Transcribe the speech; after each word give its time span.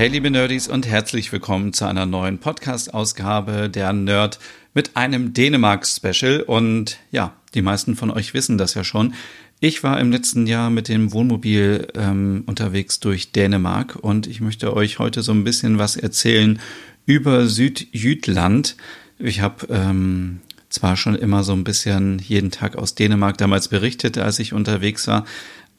Hey 0.00 0.08
liebe 0.08 0.30
Nerdies 0.30 0.66
und 0.66 0.86
herzlich 0.86 1.30
willkommen 1.30 1.74
zu 1.74 1.84
einer 1.84 2.06
neuen 2.06 2.38
Podcast-Ausgabe 2.38 3.68
der 3.68 3.92
Nerd 3.92 4.38
mit 4.72 4.96
einem 4.96 5.34
Dänemark-Special. 5.34 6.40
Und 6.40 6.98
ja, 7.10 7.34
die 7.52 7.60
meisten 7.60 7.96
von 7.96 8.10
euch 8.10 8.32
wissen 8.32 8.56
das 8.56 8.72
ja 8.72 8.82
schon. 8.82 9.12
Ich 9.60 9.82
war 9.82 10.00
im 10.00 10.10
letzten 10.10 10.46
Jahr 10.46 10.70
mit 10.70 10.88
dem 10.88 11.12
Wohnmobil 11.12 11.88
ähm, 11.94 12.44
unterwegs 12.46 13.00
durch 13.00 13.32
Dänemark 13.32 13.94
und 13.96 14.26
ich 14.26 14.40
möchte 14.40 14.74
euch 14.74 14.98
heute 14.98 15.20
so 15.20 15.32
ein 15.32 15.44
bisschen 15.44 15.76
was 15.76 15.96
erzählen 15.96 16.60
über 17.04 17.46
Südjütland. 17.46 18.78
Ich 19.18 19.42
habe 19.42 19.66
ähm, 19.68 20.40
zwar 20.70 20.96
schon 20.96 21.14
immer 21.14 21.44
so 21.44 21.52
ein 21.52 21.64
bisschen 21.64 22.20
jeden 22.20 22.50
Tag 22.50 22.74
aus 22.74 22.94
Dänemark 22.94 23.36
damals 23.36 23.68
berichtet, 23.68 24.16
als 24.16 24.38
ich 24.38 24.54
unterwegs 24.54 25.06
war, 25.08 25.26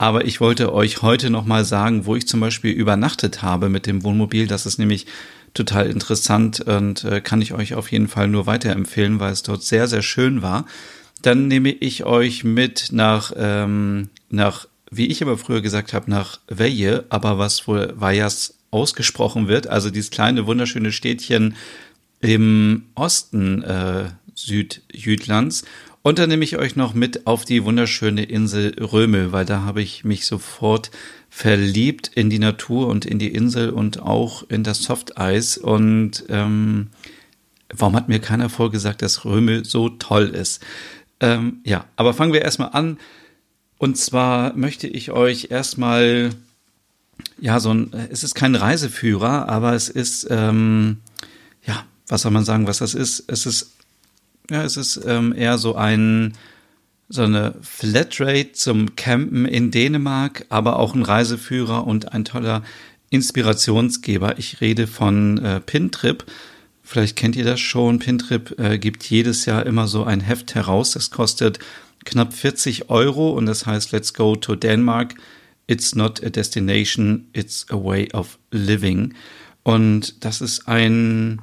aber 0.02 0.26
ich 0.26 0.41
wollte 0.41 0.73
euch 0.73 1.04
heute 1.04 1.30
nochmal 1.30 1.64
sagen, 1.64 2.08
wo 2.08 2.16
ich 2.16 2.28
zum 2.28 2.40
Beispiel 2.40 2.72
übernachtet 2.72 3.44
habe 3.44 3.70
mit 3.70 3.86
dem 3.86 4.04
Wohnmobil. 4.04 4.48
Das 4.48 4.66
ist 4.66 4.80
nämlich 4.80 5.05
total 5.54 5.92
interessant 5.92 6.59
und 6.62 7.04
äh, 7.04 7.22
kann 7.22 7.40
ich 7.40 7.54
euch 7.54 7.76
auf 7.76 7.92
jeden 7.92 8.08
Fall 8.08 8.28
nur 8.28 8.48
weiterempfehlen, 8.48 9.20
weil 9.20 9.31
es 9.31 9.44
dort 9.44 9.62
sehr, 9.62 9.88
sehr 9.88 10.02
schön 10.02 10.42
war. 10.42 10.66
Dann 11.22 11.48
nehme 11.48 11.70
ich 11.70 12.03
euch 12.03 12.44
mit 12.44 12.88
nach, 12.92 13.31
ähm, 13.38 14.09
nach 14.31 14.67
wie 14.90 15.06
ich 15.06 15.22
aber 15.22 15.38
früher 15.38 15.62
gesagt 15.62 15.94
habe, 15.94 16.09
nach 16.09 16.40
Veje, 16.47 17.06
aber 17.09 17.38
was 17.38 17.68
wohl 17.68 17.94
Vajas 17.95 18.56
ausgesprochen 18.72 19.47
wird, 19.47 19.68
also 19.68 19.92
dieses 19.92 20.09
kleine, 20.09 20.47
wunderschöne 20.47 20.92
Städtchen 20.92 21.56
im 22.22 22.86
Osten 22.95 23.62
äh, 23.62 24.06
Südjütlands. 24.34 25.64
Und 26.03 26.17
dann 26.17 26.30
nehme 26.30 26.44
ich 26.44 26.57
euch 26.57 26.75
noch 26.75 26.94
mit 26.95 27.27
auf 27.27 27.45
die 27.45 27.63
wunderschöne 27.63 28.23
Insel 28.23 28.73
Röme, 28.80 29.31
weil 29.31 29.45
da 29.45 29.61
habe 29.61 29.83
ich 29.83 30.03
mich 30.03 30.25
sofort 30.25 30.89
verliebt 31.30 32.11
in 32.16 32.30
die 32.30 32.39
Natur 32.39 32.88
und 32.88 33.05
in 33.05 33.19
die 33.19 33.31
Insel 33.31 33.69
und 33.69 34.02
auch 34.02 34.44
in 34.49 34.63
das 34.63 34.81
Softeis. 34.83 35.57
Und 35.57 36.23
ähm, 36.29 36.88
warum 37.72 37.95
hat 37.95 38.09
mir 38.09 38.19
keiner 38.19 38.49
vorgesagt, 38.49 39.03
dass 39.03 39.25
Röme 39.25 39.63
so 39.63 39.89
toll 39.89 40.29
ist? 40.29 40.63
Ähm, 41.19 41.59
ja, 41.63 41.85
aber 41.97 42.16
fangen 42.16 42.33
wir 42.33 42.41
erstmal 42.41 42.69
an. 42.73 42.97
Und 43.77 43.97
zwar 43.97 44.55
möchte 44.55 44.88
ich 44.88 45.11
euch 45.11 45.49
erstmal, 45.52 46.31
ja, 47.39 47.59
so 47.59 47.73
ein, 47.73 47.94
es 48.09 48.23
ist 48.23 48.33
kein 48.33 48.55
Reiseführer, 48.55 49.47
aber 49.47 49.73
es 49.73 49.88
ist, 49.88 50.27
ähm, 50.31 50.97
ja, 51.63 51.85
was 52.07 52.23
soll 52.23 52.31
man 52.31 52.44
sagen, 52.44 52.66
was 52.66 52.79
das 52.79 52.95
ist? 52.95 53.23
Es 53.27 53.45
ist 53.45 53.72
ja, 54.52 54.63
es 54.63 54.77
ist 54.77 55.02
ähm, 55.05 55.33
eher 55.33 55.57
so 55.57 55.75
ein 55.75 56.33
so 57.07 57.23
eine 57.23 57.55
Flatrate 57.61 58.53
zum 58.53 58.95
Campen 58.95 59.45
in 59.45 59.69
Dänemark, 59.69 60.45
aber 60.47 60.80
auch 60.80 60.95
ein 60.95 61.03
Reiseführer 61.03 61.85
und 61.85 62.13
ein 62.13 62.23
toller 62.23 62.63
Inspirationsgeber. 63.09 64.39
Ich 64.39 64.61
rede 64.61 64.88
von 64.88 65.38
äh, 65.39 65.59
Pintrip. 65.59 66.23
Vielleicht 66.81 67.17
kennt 67.17 67.35
ihr 67.35 67.44
das 67.44 67.59
schon. 67.59 67.99
Pintrip 67.99 68.57
äh, 68.57 68.77
gibt 68.77 69.03
jedes 69.03 69.45
Jahr 69.45 69.66
immer 69.66 69.88
so 69.88 70.05
ein 70.05 70.22
Heft 70.22 70.55
heraus. 70.55 70.91
Das 70.91 71.11
kostet 71.11 71.59
knapp 72.06 72.34
40 72.34 72.90
Euro 72.90 73.31
und 73.31 73.45
das 73.45 73.66
heißt 73.66 73.91
Let's 73.91 74.13
Go 74.13 74.38
to 74.38 74.56
Denmark. 74.56 75.16
It's 75.67 75.95
not 75.95 76.23
a 76.23 76.29
destination, 76.29 77.28
it's 77.34 77.66
a 77.69 77.75
way 77.75 78.09
of 78.13 78.40
living. 78.51 79.13
Und 79.63 80.23
das 80.23 80.40
ist 80.41 80.67
ein 80.67 81.41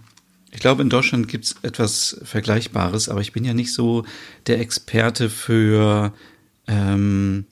ich 0.58 0.60
glaube, 0.60 0.82
in 0.82 0.90
Deutschland 0.90 1.28
gibt 1.28 1.44
es 1.44 1.54
etwas 1.62 2.20
Vergleichbares, 2.24 3.08
aber 3.08 3.20
ich 3.20 3.30
bin 3.30 3.44
ja 3.44 3.54
nicht 3.54 3.72
so 3.72 4.04
der 4.48 4.58
Experte 4.58 5.30
für, 5.30 6.12
ähm, 6.66 7.44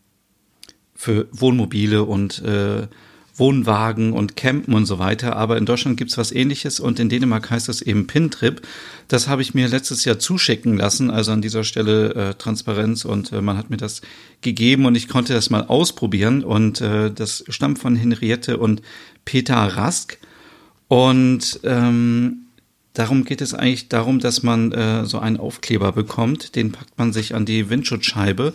für 0.97 1.29
Wohnmobile 1.31 2.03
und 2.03 2.43
äh, 2.43 2.89
Wohnwagen 3.37 4.13
und 4.13 4.35
Campen 4.35 4.75
und 4.75 4.87
so 4.87 4.99
weiter. 4.99 5.37
Aber 5.37 5.57
in 5.57 5.67
Deutschland 5.67 5.99
gibt 5.99 6.11
es 6.11 6.19
was 6.19 6.33
ähnliches 6.33 6.81
und 6.81 6.99
in 6.99 7.09
Dänemark 7.09 7.49
heißt 7.49 7.69
das 7.69 7.81
eben 7.81 8.09
Pintrip. 8.09 8.63
Das 9.07 9.29
habe 9.29 9.41
ich 9.41 9.55
mir 9.55 9.69
letztes 9.69 10.05
Jahr 10.05 10.19
zuschicken 10.19 10.77
lassen, 10.77 11.09
also 11.09 11.31
an 11.31 11.43
dieser 11.43 11.63
Stelle 11.63 12.13
äh, 12.13 12.35
Transparenz 12.35 13.05
und 13.05 13.31
äh, 13.31 13.41
man 13.41 13.57
hat 13.57 13.71
mir 13.71 13.77
das 13.77 14.01
gegeben 14.41 14.85
und 14.85 14.97
ich 14.97 15.07
konnte 15.07 15.33
das 15.33 15.49
mal 15.49 15.63
ausprobieren 15.69 16.43
und 16.43 16.81
äh, 16.81 17.13
das 17.13 17.45
stammt 17.51 17.79
von 17.79 17.95
Henriette 17.95 18.59
und 18.59 18.83
Peter 19.25 19.55
Rask. 19.55 20.19
Und 20.89 21.61
ähm, 21.63 22.46
Darum 22.97 23.27
geht 23.27 23.43
es 23.43 23.53
eigentlich 23.53 23.91
darum, 23.91 24.21
dass 24.21 24.43
man 24.43 24.73
äh, 24.73 25.05
so 25.05 25.19
einen 25.19 25.37
Aufkleber 25.37 25.93
bekommt, 25.93 26.57
den 26.57 26.73
packt 26.73 26.97
man 26.97 27.13
sich 27.13 27.35
an 27.35 27.45
die 27.45 27.69
Windschutzscheibe 27.69 28.55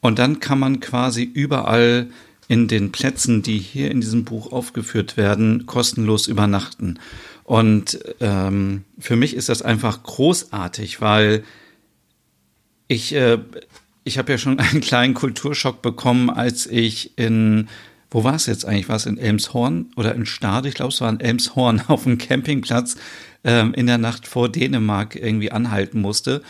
und 0.00 0.20
dann 0.20 0.38
kann 0.38 0.60
man 0.60 0.78
quasi 0.78 1.24
überall 1.24 2.06
in 2.46 2.68
den 2.68 2.92
Plätzen, 2.92 3.42
die 3.42 3.58
hier 3.58 3.90
in 3.90 4.00
diesem 4.00 4.24
Buch 4.24 4.52
aufgeführt 4.52 5.16
werden, 5.16 5.66
kostenlos 5.66 6.28
übernachten. 6.28 7.00
Und 7.42 7.98
ähm, 8.20 8.84
für 9.00 9.16
mich 9.16 9.34
ist 9.34 9.48
das 9.48 9.60
einfach 9.60 10.04
großartig, 10.04 11.00
weil 11.00 11.42
ich 12.86 13.12
äh, 13.12 13.38
ich 14.04 14.18
habe 14.18 14.30
ja 14.30 14.38
schon 14.38 14.58
einen 14.60 14.82
kleinen 14.82 15.14
Kulturschock 15.14 15.82
bekommen, 15.82 16.30
als 16.30 16.68
ich 16.68 17.18
in 17.18 17.68
wo 18.12 18.24
war 18.24 18.34
es 18.34 18.46
jetzt 18.46 18.64
eigentlich? 18.64 18.88
War 18.88 18.96
es 18.96 19.06
in 19.06 19.18
Elmshorn 19.18 19.92
oder 19.94 20.14
in 20.16 20.26
Stade? 20.26 20.68
Ich 20.68 20.74
glaube, 20.74 20.92
es 20.92 21.00
war 21.00 21.10
in 21.10 21.20
Elmshorn 21.20 21.82
auf 21.88 22.04
dem 22.04 22.18
Campingplatz 22.18 22.96
ähm, 23.44 23.74
in 23.74 23.86
der 23.86 23.98
Nacht 23.98 24.26
vor 24.26 24.48
Dänemark 24.48 25.16
irgendwie 25.16 25.52
anhalten 25.52 26.00
musste 26.00 26.42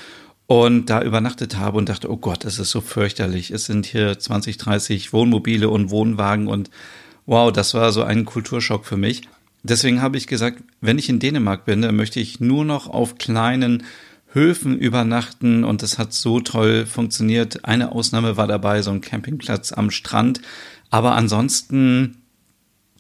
und 0.47 0.91
da 0.91 1.03
übernachtet 1.03 1.57
habe 1.57 1.79
und 1.79 1.89
dachte, 1.89 2.11
oh 2.11 2.17
Gott, 2.17 2.45
das 2.45 2.59
ist 2.59 2.71
so 2.71 2.81
fürchterlich. 2.81 3.51
Es 3.53 3.67
sind 3.67 3.87
hier 3.87 4.19
20, 4.19 4.59
30 4.59 5.13
Wohnmobile 5.13 5.69
und 5.69 5.91
Wohnwagen 5.91 6.49
und 6.49 6.71
wow, 7.27 7.53
das 7.53 7.75
war 7.75 7.93
so 7.93 8.03
ein 8.03 8.25
Kulturschock 8.25 8.85
für 8.85 8.97
mich. 8.97 9.23
Deswegen 9.63 10.03
habe 10.03 10.17
ich 10.17 10.27
gesagt, 10.27 10.63
wenn 10.81 10.99
ich 10.99 11.09
in 11.09 11.21
Dänemark 11.21 11.65
bin, 11.65 11.83
dann 11.83 11.95
möchte 11.95 12.19
ich 12.19 12.41
nur 12.41 12.65
noch 12.65 12.89
auf 12.89 13.19
kleinen 13.19 13.85
Höfen 14.33 14.79
übernachten 14.79 15.65
und 15.65 15.83
das 15.83 15.99
hat 15.99 16.13
so 16.13 16.41
toll 16.41 16.87
funktioniert. 16.87 17.65
Eine 17.65 17.93
Ausnahme 17.93 18.37
war 18.37 18.47
dabei, 18.47 18.83
so 18.83 18.91
ein 18.91 19.01
Campingplatz 19.01 19.73
am 19.73 19.91
Strand. 19.91 20.41
Aber 20.89 21.15
ansonsten 21.15 22.20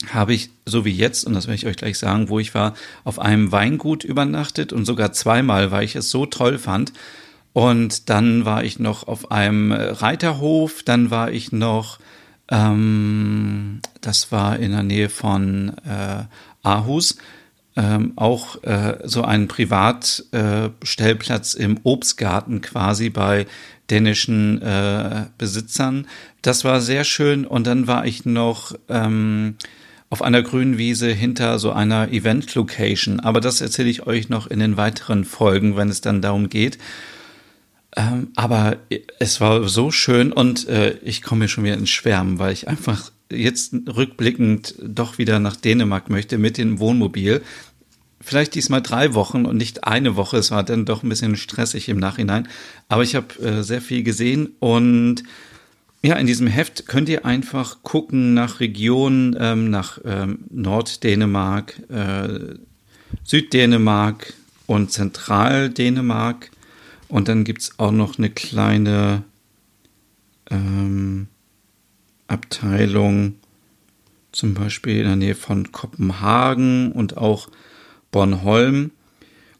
habe 0.08 0.32
ich, 0.32 0.50
so 0.64 0.84
wie 0.84 0.92
jetzt, 0.92 1.26
und 1.26 1.34
das 1.34 1.46
werde 1.46 1.56
ich 1.56 1.66
euch 1.66 1.76
gleich 1.76 1.98
sagen, 1.98 2.28
wo 2.28 2.38
ich 2.38 2.54
war, 2.54 2.74
auf 3.04 3.18
einem 3.18 3.52
Weingut 3.52 4.04
übernachtet 4.04 4.72
und 4.72 4.86
sogar 4.86 5.12
zweimal, 5.12 5.70
weil 5.70 5.84
ich 5.84 5.96
es 5.96 6.10
so 6.10 6.26
toll 6.26 6.58
fand. 6.58 6.92
Und 7.52 8.08
dann 8.08 8.44
war 8.44 8.64
ich 8.64 8.78
noch 8.78 9.08
auf 9.08 9.30
einem 9.30 9.72
Reiterhof, 9.72 10.82
dann 10.84 11.10
war 11.10 11.32
ich 11.32 11.52
noch, 11.52 11.98
ähm, 12.48 13.80
das 14.00 14.32
war 14.32 14.58
in 14.58 14.70
der 14.70 14.84
Nähe 14.84 15.10
von 15.10 15.74
äh, 15.84 16.24
Aarhus, 16.62 17.18
ähm, 17.76 18.14
auch 18.16 18.62
äh, 18.64 18.98
so 19.04 19.22
ein 19.22 19.48
Privatstellplatz 19.48 21.54
äh, 21.54 21.62
im 21.62 21.78
Obstgarten 21.82 22.62
quasi 22.62 23.10
bei 23.10 23.46
dänischen 23.90 24.62
äh, 24.62 25.26
Besitzern. 25.38 26.06
Das 26.42 26.64
war 26.64 26.80
sehr 26.80 27.04
schön. 27.04 27.46
Und 27.46 27.66
dann 27.66 27.86
war 27.86 28.06
ich 28.06 28.24
noch 28.24 28.74
ähm, 28.88 29.56
auf 30.10 30.22
einer 30.22 30.42
grünen 30.42 30.76
Wiese 30.76 31.12
hinter 31.12 31.58
so 31.60 31.70
einer 31.70 32.12
Event-Location. 32.12 33.20
Aber 33.20 33.40
das 33.40 33.60
erzähle 33.60 33.88
ich 33.88 34.06
euch 34.06 34.28
noch 34.28 34.48
in 34.48 34.58
den 34.58 34.76
weiteren 34.76 35.24
Folgen, 35.24 35.76
wenn 35.76 35.88
es 35.88 36.00
dann 36.00 36.20
darum 36.20 36.48
geht. 36.48 36.78
Ähm, 37.96 38.28
aber 38.34 38.76
es 39.18 39.40
war 39.40 39.68
so 39.68 39.90
schön 39.90 40.32
und 40.32 40.68
äh, 40.68 40.96
ich 41.02 41.22
komme 41.22 41.40
mir 41.40 41.48
schon 41.48 41.64
wieder 41.64 41.74
ins 41.74 41.90
Schwärmen, 41.90 42.38
weil 42.38 42.52
ich 42.52 42.68
einfach 42.68 43.10
jetzt 43.30 43.72
rückblickend 43.86 44.74
doch 44.82 45.18
wieder 45.18 45.38
nach 45.38 45.56
Dänemark 45.56 46.10
möchte 46.10 46.38
mit 46.38 46.58
dem 46.58 46.80
Wohnmobil. 46.80 47.42
Vielleicht 48.20 48.54
diesmal 48.54 48.82
drei 48.82 49.14
Wochen 49.14 49.46
und 49.46 49.56
nicht 49.56 49.84
eine 49.84 50.16
Woche. 50.16 50.38
Es 50.38 50.50
war 50.50 50.64
dann 50.64 50.84
doch 50.84 51.02
ein 51.02 51.08
bisschen 51.08 51.36
stressig 51.36 51.88
im 51.88 51.98
Nachhinein. 51.98 52.48
Aber 52.88 53.04
ich 53.04 53.14
habe 53.14 53.34
äh, 53.42 53.62
sehr 53.62 53.80
viel 53.80 54.02
gesehen 54.02 54.50
und 54.58 55.22
ja, 56.02 56.14
in 56.16 56.26
diesem 56.26 56.46
Heft 56.46 56.86
könnt 56.86 57.08
ihr 57.08 57.26
einfach 57.26 57.82
gucken 57.82 58.32
nach 58.32 58.60
Regionen, 58.60 59.36
ähm, 59.38 59.70
nach 59.70 59.98
ähm, 60.04 60.44
Norddänemark, 60.50 61.80
äh, 61.90 62.54
Süddänemark 63.24 64.32
und 64.66 64.92
Zentraldänemark. 64.92 66.50
Und 67.08 67.28
dann 67.28 67.44
gibt's 67.44 67.78
auch 67.78 67.90
noch 67.90 68.18
eine 68.18 68.30
kleine 68.30 69.24
ähm, 70.50 71.26
Abteilung 72.28 73.34
zum 74.32 74.54
Beispiel 74.54 75.00
in 75.00 75.06
der 75.06 75.16
Nähe 75.16 75.34
von 75.34 75.72
Kopenhagen 75.72 76.92
und 76.92 77.16
auch 77.16 77.48
Bornholm. 78.10 78.92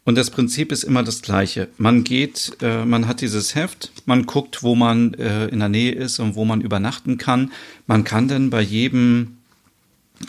Und 0.03 0.17
das 0.17 0.31
Prinzip 0.31 0.71
ist 0.71 0.83
immer 0.83 1.03
das 1.03 1.21
gleiche. 1.21 1.67
Man 1.77 2.03
geht, 2.03 2.57
äh, 2.61 2.85
man 2.85 3.07
hat 3.07 3.21
dieses 3.21 3.53
Heft, 3.53 3.91
man 4.05 4.25
guckt, 4.25 4.63
wo 4.63 4.73
man 4.73 5.13
äh, 5.13 5.47
in 5.47 5.59
der 5.59 5.69
Nähe 5.69 5.91
ist 5.91 6.19
und 6.19 6.35
wo 6.35 6.43
man 6.43 6.61
übernachten 6.61 7.17
kann. 7.17 7.51
Man 7.85 8.03
kann 8.03 8.27
dann 8.27 8.49
bei 8.49 8.61
jedem, 8.61 9.37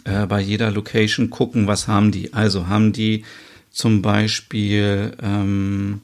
äh, 0.04 0.26
bei 0.26 0.40
jeder 0.40 0.70
Location 0.70 1.30
gucken, 1.30 1.66
was 1.66 1.88
haben 1.88 2.12
die. 2.12 2.34
Also 2.34 2.69
haben 2.69 2.92
die 2.92 3.24
zum 3.70 4.02
Beispiel, 4.02 5.16
ähm, 5.22 6.02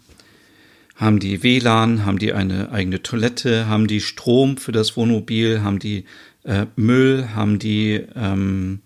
haben 0.96 1.20
die 1.20 1.42
WLAN, 1.42 2.06
haben 2.06 2.18
die 2.18 2.32
eine 2.32 2.72
eigene 2.72 3.02
Toilette, 3.02 3.68
haben 3.68 3.86
die 3.86 4.00
Strom 4.00 4.56
für 4.56 4.72
das 4.72 4.96
Wohnmobil, 4.96 5.60
haben 5.60 5.78
die 5.78 6.06
äh, 6.44 6.64
Müll, 6.76 7.28
haben 7.34 7.58
die 7.58 8.02
ähm, 8.16 8.80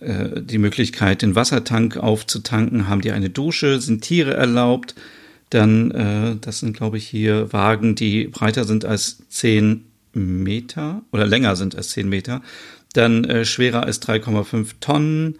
äh, 0.00 0.42
die 0.42 0.58
Möglichkeit, 0.58 1.22
den 1.22 1.34
Wassertank 1.34 1.96
aufzutanken, 1.96 2.88
haben 2.88 3.00
die 3.00 3.12
eine 3.12 3.30
Dusche, 3.30 3.80
sind 3.80 4.02
Tiere 4.02 4.34
erlaubt. 4.34 4.94
Dann, 5.50 5.90
äh, 5.92 6.36
das 6.40 6.58
sind, 6.58 6.76
glaube 6.76 6.98
ich, 6.98 7.06
hier 7.06 7.52
Wagen, 7.52 7.94
die 7.94 8.26
breiter 8.26 8.64
sind 8.64 8.84
als 8.84 9.18
10 9.28 9.84
Meter 10.12 11.02
oder 11.12 11.26
länger 11.26 11.56
sind 11.56 11.76
als 11.76 11.90
10 11.90 12.08
Meter. 12.08 12.42
Dann 12.92 13.24
äh, 13.24 13.44
schwerer 13.44 13.84
als 13.84 14.02
3,5 14.02 14.72
Tonnen. 14.80 15.38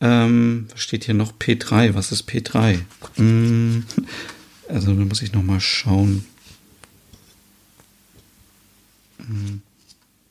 Ähm, 0.00 0.66
was 0.70 0.80
steht 0.80 1.04
hier 1.04 1.14
noch? 1.14 1.32
P3. 1.38 1.94
Was 1.94 2.12
ist 2.12 2.28
P3? 2.28 2.80
Hm, 3.16 3.84
also 4.68 4.94
da 4.94 5.04
muss 5.04 5.22
ich 5.22 5.32
noch 5.32 5.42
mal 5.42 5.60
schauen. 5.60 6.24
Hm. 9.18 9.62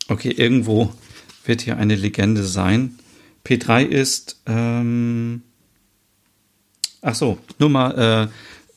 Okay, 0.08 0.32
irgendwo 0.32 0.94
wird 1.46 1.62
hier 1.62 1.78
eine 1.78 1.96
Legende 1.96 2.44
sein. 2.44 3.00
P3 3.46 3.84
ist, 3.84 4.42
ähm, 4.46 5.42
ach 7.02 7.16
so, 7.16 7.38
Nummer, 7.60 7.98
äh, 7.98 8.28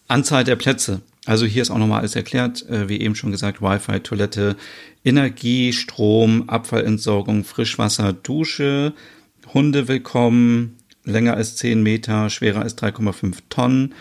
Anzahl 0.09 0.45
der 0.45 0.57
Plätze. 0.57 1.03
Also 1.27 1.47
hier 1.47 1.63
ist 1.63 1.71
auch 1.71 1.79
nochmal 1.79 2.01
alles 2.01 2.17
erklärt, 2.17 2.69
äh, 2.69 2.89
wie 2.89 3.01
eben 3.01 3.15
schon 3.15 3.31
gesagt, 3.31 3.63
Wi-Fi, 3.63 4.01
Toilette, 4.01 4.57
Energie, 5.05 5.73
Strom, 5.73 6.49
Abfallentsorgung, 6.49 7.45
Frischwasser, 7.45 8.13
Dusche, 8.13 8.93
Hunde 9.53 9.89
willkommen, 9.89 10.77
länger 11.05 11.35
als 11.35 11.57
10 11.57 11.83
Meter, 11.83 12.29
schwerer 12.29 12.63
als 12.63 12.77
3,5 12.77 13.39
Tonnen, 13.49 13.95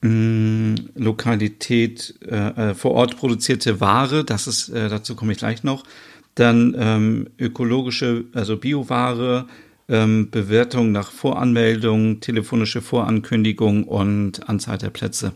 mh, 0.00 0.10
mm, 0.10 0.74
Lokalität, 0.96 2.14
äh, 2.26 2.70
äh, 2.70 2.74
vor 2.74 2.92
Ort 2.92 3.16
produzierte 3.16 3.80
Ware, 3.80 4.24
das 4.24 4.46
ist, 4.46 4.70
äh, 4.70 4.88
dazu 4.88 5.14
komme 5.14 5.32
ich 5.32 5.38
gleich 5.38 5.62
noch, 5.62 5.84
dann 6.34 6.74
ähm, 6.78 7.28
ökologische, 7.38 8.24
also 8.32 8.56
Bioware, 8.56 9.46
ähm, 9.90 10.30
Bewertung 10.30 10.92
nach 10.92 11.10
Voranmeldung, 11.10 12.20
telefonische 12.20 12.80
Vorankündigung 12.80 13.84
und 13.84 14.48
Anzahl 14.48 14.78
der 14.78 14.90
Plätze. 14.90 15.32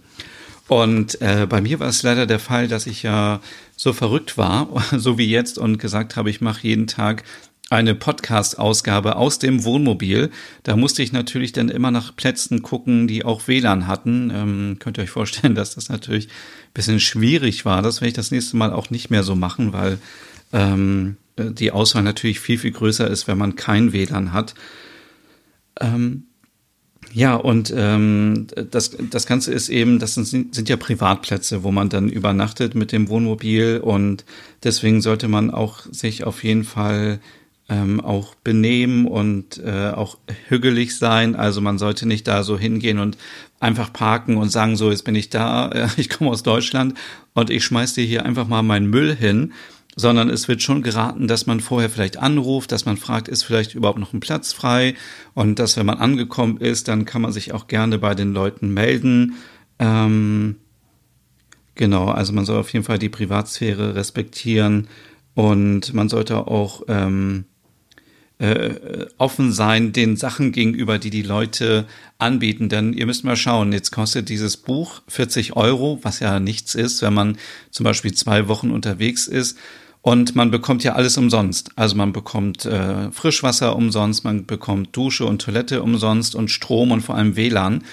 Und 0.69 1.21
äh, 1.21 1.47
bei 1.49 1.61
mir 1.61 1.81
war 1.81 1.89
es 1.89 2.03
leider 2.03 2.27
der 2.27 2.39
Fall, 2.39 2.69
dass 2.69 2.87
ich 2.87 3.03
ja 3.03 3.41
so 3.77 3.93
verrückt 3.93 4.39
war, 4.39 4.69
so 4.97 5.19
wie 5.19 5.29
jetzt, 5.29 5.59
und 5.59 5.79
gesagt 5.79 6.17
habe, 6.17 6.31
ich 6.31 6.41
mache 6.41 6.67
jeden 6.67 6.87
Tag 6.87 7.25
eine 7.71 7.95
Podcast-Ausgabe 7.95 9.17
aus 9.17 9.39
dem 9.39 9.65
Wohnmobil. 9.65 10.31
Da 10.63 10.77
musste 10.77 11.03
ich 11.03 11.13
natürlich 11.13 11.53
dann 11.53 11.69
immer 11.69 11.91
nach 11.91 12.15
Plätzen 12.15 12.63
gucken, 12.63 13.09
die 13.09 13.25
auch 13.25 13.49
WLAN 13.49 13.87
hatten. 13.87 14.31
Ähm, 14.35 14.77
könnt 14.79 14.99
ihr 14.99 15.03
euch 15.03 15.11
vorstellen, 15.11 15.55
dass 15.55 15.75
das 15.75 15.89
natürlich 15.89 16.27
ein 16.27 16.75
bisschen 16.75 17.01
schwierig 17.01 17.65
war. 17.65 17.83
Das 17.83 18.01
werde 18.01 18.09
ich 18.09 18.15
das 18.15 18.31
nächste 18.31 18.57
Mal 18.57 18.73
auch 18.73 18.91
nicht 18.91 19.11
mehr 19.11 19.23
so 19.23 19.35
machen, 19.35 19.73
weil 19.73 19.99
ähm, 20.53 21.17
die 21.39 21.73
Auswahl 21.73 22.03
natürlich 22.03 22.41
viel, 22.41 22.59
viel 22.59 22.73
größer 22.73 23.09
ist, 23.09 23.27
wenn 23.27 23.39
man 23.39 23.57
kein 23.57 23.93
WLAN 23.93 24.33
hat. 24.33 24.55
Ähm, 25.81 26.25
ja, 27.13 27.37
und 27.37 27.73
ähm, 27.77 28.49
das, 28.71 28.97
das 29.11 29.27
Ganze 29.27 29.53
ist 29.53 29.69
eben, 29.69 29.99
das 30.01 30.15
sind, 30.15 30.55
sind 30.55 30.69
ja 30.69 30.77
Privatplätze, 30.77 31.63
wo 31.63 31.71
man 31.71 31.89
dann 31.89 32.09
übernachtet 32.09 32.75
mit 32.75 32.91
dem 32.91 33.09
Wohnmobil 33.09 33.81
und 33.83 34.25
deswegen 34.65 35.01
sollte 35.01 35.29
man 35.29 35.51
auch 35.51 35.83
sich 35.93 36.25
auf 36.25 36.43
jeden 36.43 36.65
Fall 36.65 37.21
ähm, 37.69 38.01
auch 38.01 38.35
benehmen 38.35 39.07
und 39.07 39.59
äh, 39.59 39.91
auch 39.91 40.19
hügelig 40.49 40.97
sein. 40.97 41.37
Also 41.37 41.61
man 41.61 41.79
sollte 41.79 42.07
nicht 42.07 42.27
da 42.27 42.43
so 42.43 42.59
hingehen 42.59 42.99
und 42.99 43.17
einfach 43.61 43.93
parken 43.93 44.37
und 44.37 44.51
sagen, 44.51 44.77
so, 44.77 44.91
jetzt 44.91 45.05
bin 45.05 45.15
ich 45.15 45.31
da, 45.31 45.89
ich 45.97 46.11
komme 46.11 46.31
aus 46.31 46.43
Deutschland 46.43 46.95
und 47.33 47.49
ich 47.51 47.65
schmeiß 47.65 47.95
dir 47.95 48.05
hier 48.05 48.27
einfach 48.27 48.49
mal 48.49 48.63
meinen 48.63 48.91
Müll 48.91 49.15
hin 49.15 49.53
sondern 49.97 50.29
es 50.29 50.49
wird 50.49 50.63
schon 50.63 50.83
geraten, 50.83 51.29
dass 51.29 51.47
man 51.47 51.61
vorher 51.61 51.91
vielleicht 51.91 52.17
anruft, 52.17 52.73
dass 52.73 52.85
man 52.85 52.97
fragt, 52.97 53.29
ist 53.29 53.45
vielleicht 53.45 53.75
überhaupt 53.75 53.99
noch 53.99 54.13
ein 54.13 54.21
Platz 54.21 54.53
frei 54.53 54.95
und 55.35 55.59
dass, 55.59 55.77
wenn 55.77 55.87
man 55.87 55.99
angekommen 55.99 56.59
ist, 56.59 56.89
dann 56.89 57.05
kann 57.05 57.23
man 57.23 57.33
sich 57.33 57.53
auch 57.53 57.67
gerne 57.67 57.99
bei 57.99 58.15
den 58.15 58.33
Leuten 58.33 58.73
melden. 58.75 59.35
Ähm, 59.79 60.57
genau, 61.75 62.09
also 62.09 62.33
man 62.33 62.45
soll 62.45 62.59
auf 62.59 62.73
jeden 62.73 62.85
Fall 62.85 62.99
die 62.99 63.09
Privatsphäre 63.09 63.95
respektieren 63.95 64.89
und 65.35 65.95
man 65.95 66.09
sollte 66.09 66.47
auch 66.47 66.83
ähm, 66.89 67.45
äh, 68.39 69.07
offen 69.17 69.53
sein 69.53 69.93
den 69.93 70.17
Sachen 70.17 70.53
gegenüber, 70.53 70.99
die 70.99 71.11
die 71.11 71.23
Leute 71.23 71.87
anbieten. 72.19 72.69
Denn 72.69 72.93
ihr 72.93 73.07
müsst 73.07 73.25
mal 73.25 73.37
schauen, 73.37 73.73
jetzt 73.73 73.93
kostet 73.93 74.29
dieses 74.29 74.57
Buch 74.57 75.03
40 75.09 75.57
Euro, 75.57 76.01
was 76.03 76.21
ja 76.21 76.41
nichts 76.41 76.75
ist, 76.75 77.03
wenn 77.03 77.15
man 77.15 77.39
zum 77.71 77.85
Beispiel 77.85 78.13
zwei 78.13 78.49
Wochen 78.49 78.71
unterwegs 78.71 79.29
ist. 79.29 79.59
Und 80.03 80.35
man 80.35 80.51
bekommt 80.51 80.85
ja 80.85 80.95
alles 80.95 81.17
umsonst. 81.17 81.71
Also 81.77 81.97
man 81.97 82.13
bekommt 82.13 82.67
äh, 82.67 83.11
Frischwasser 83.11 83.75
umsonst, 83.75 84.25
man 84.25 84.45
bekommt 84.45 84.95
Dusche 84.95 85.25
und 85.25 85.41
Toilette 85.41 85.83
umsonst 85.83 86.35
und 86.35 86.51
Strom 86.51 86.91
und 86.91 87.01
vor 87.01 87.15
allem 87.15 87.37
WLAN. 87.37 87.85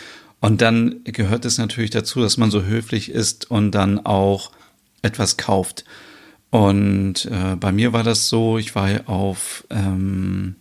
Und 0.42 0.62
dann 0.62 1.04
gehört 1.06 1.46
es 1.46 1.58
natürlich 1.58 1.92
dazu, 1.92 2.20
dass 2.20 2.38
man 2.38 2.52
so 2.52 2.64
höflich 2.64 3.12
ist 3.12 3.50
und 3.50 3.72
dann 3.72 4.06
auch 4.06 4.52
etwas 5.04 5.38
kauft. 5.38 5.86
Und 6.52 7.26
äh, 7.32 7.56
bei 7.56 7.72
mir 7.72 7.94
war 7.94 8.04
das 8.04 8.28
so, 8.28 8.58
ich 8.58 8.76
war 8.76 8.90
auf, 9.08 9.66
ähm, 9.70 10.56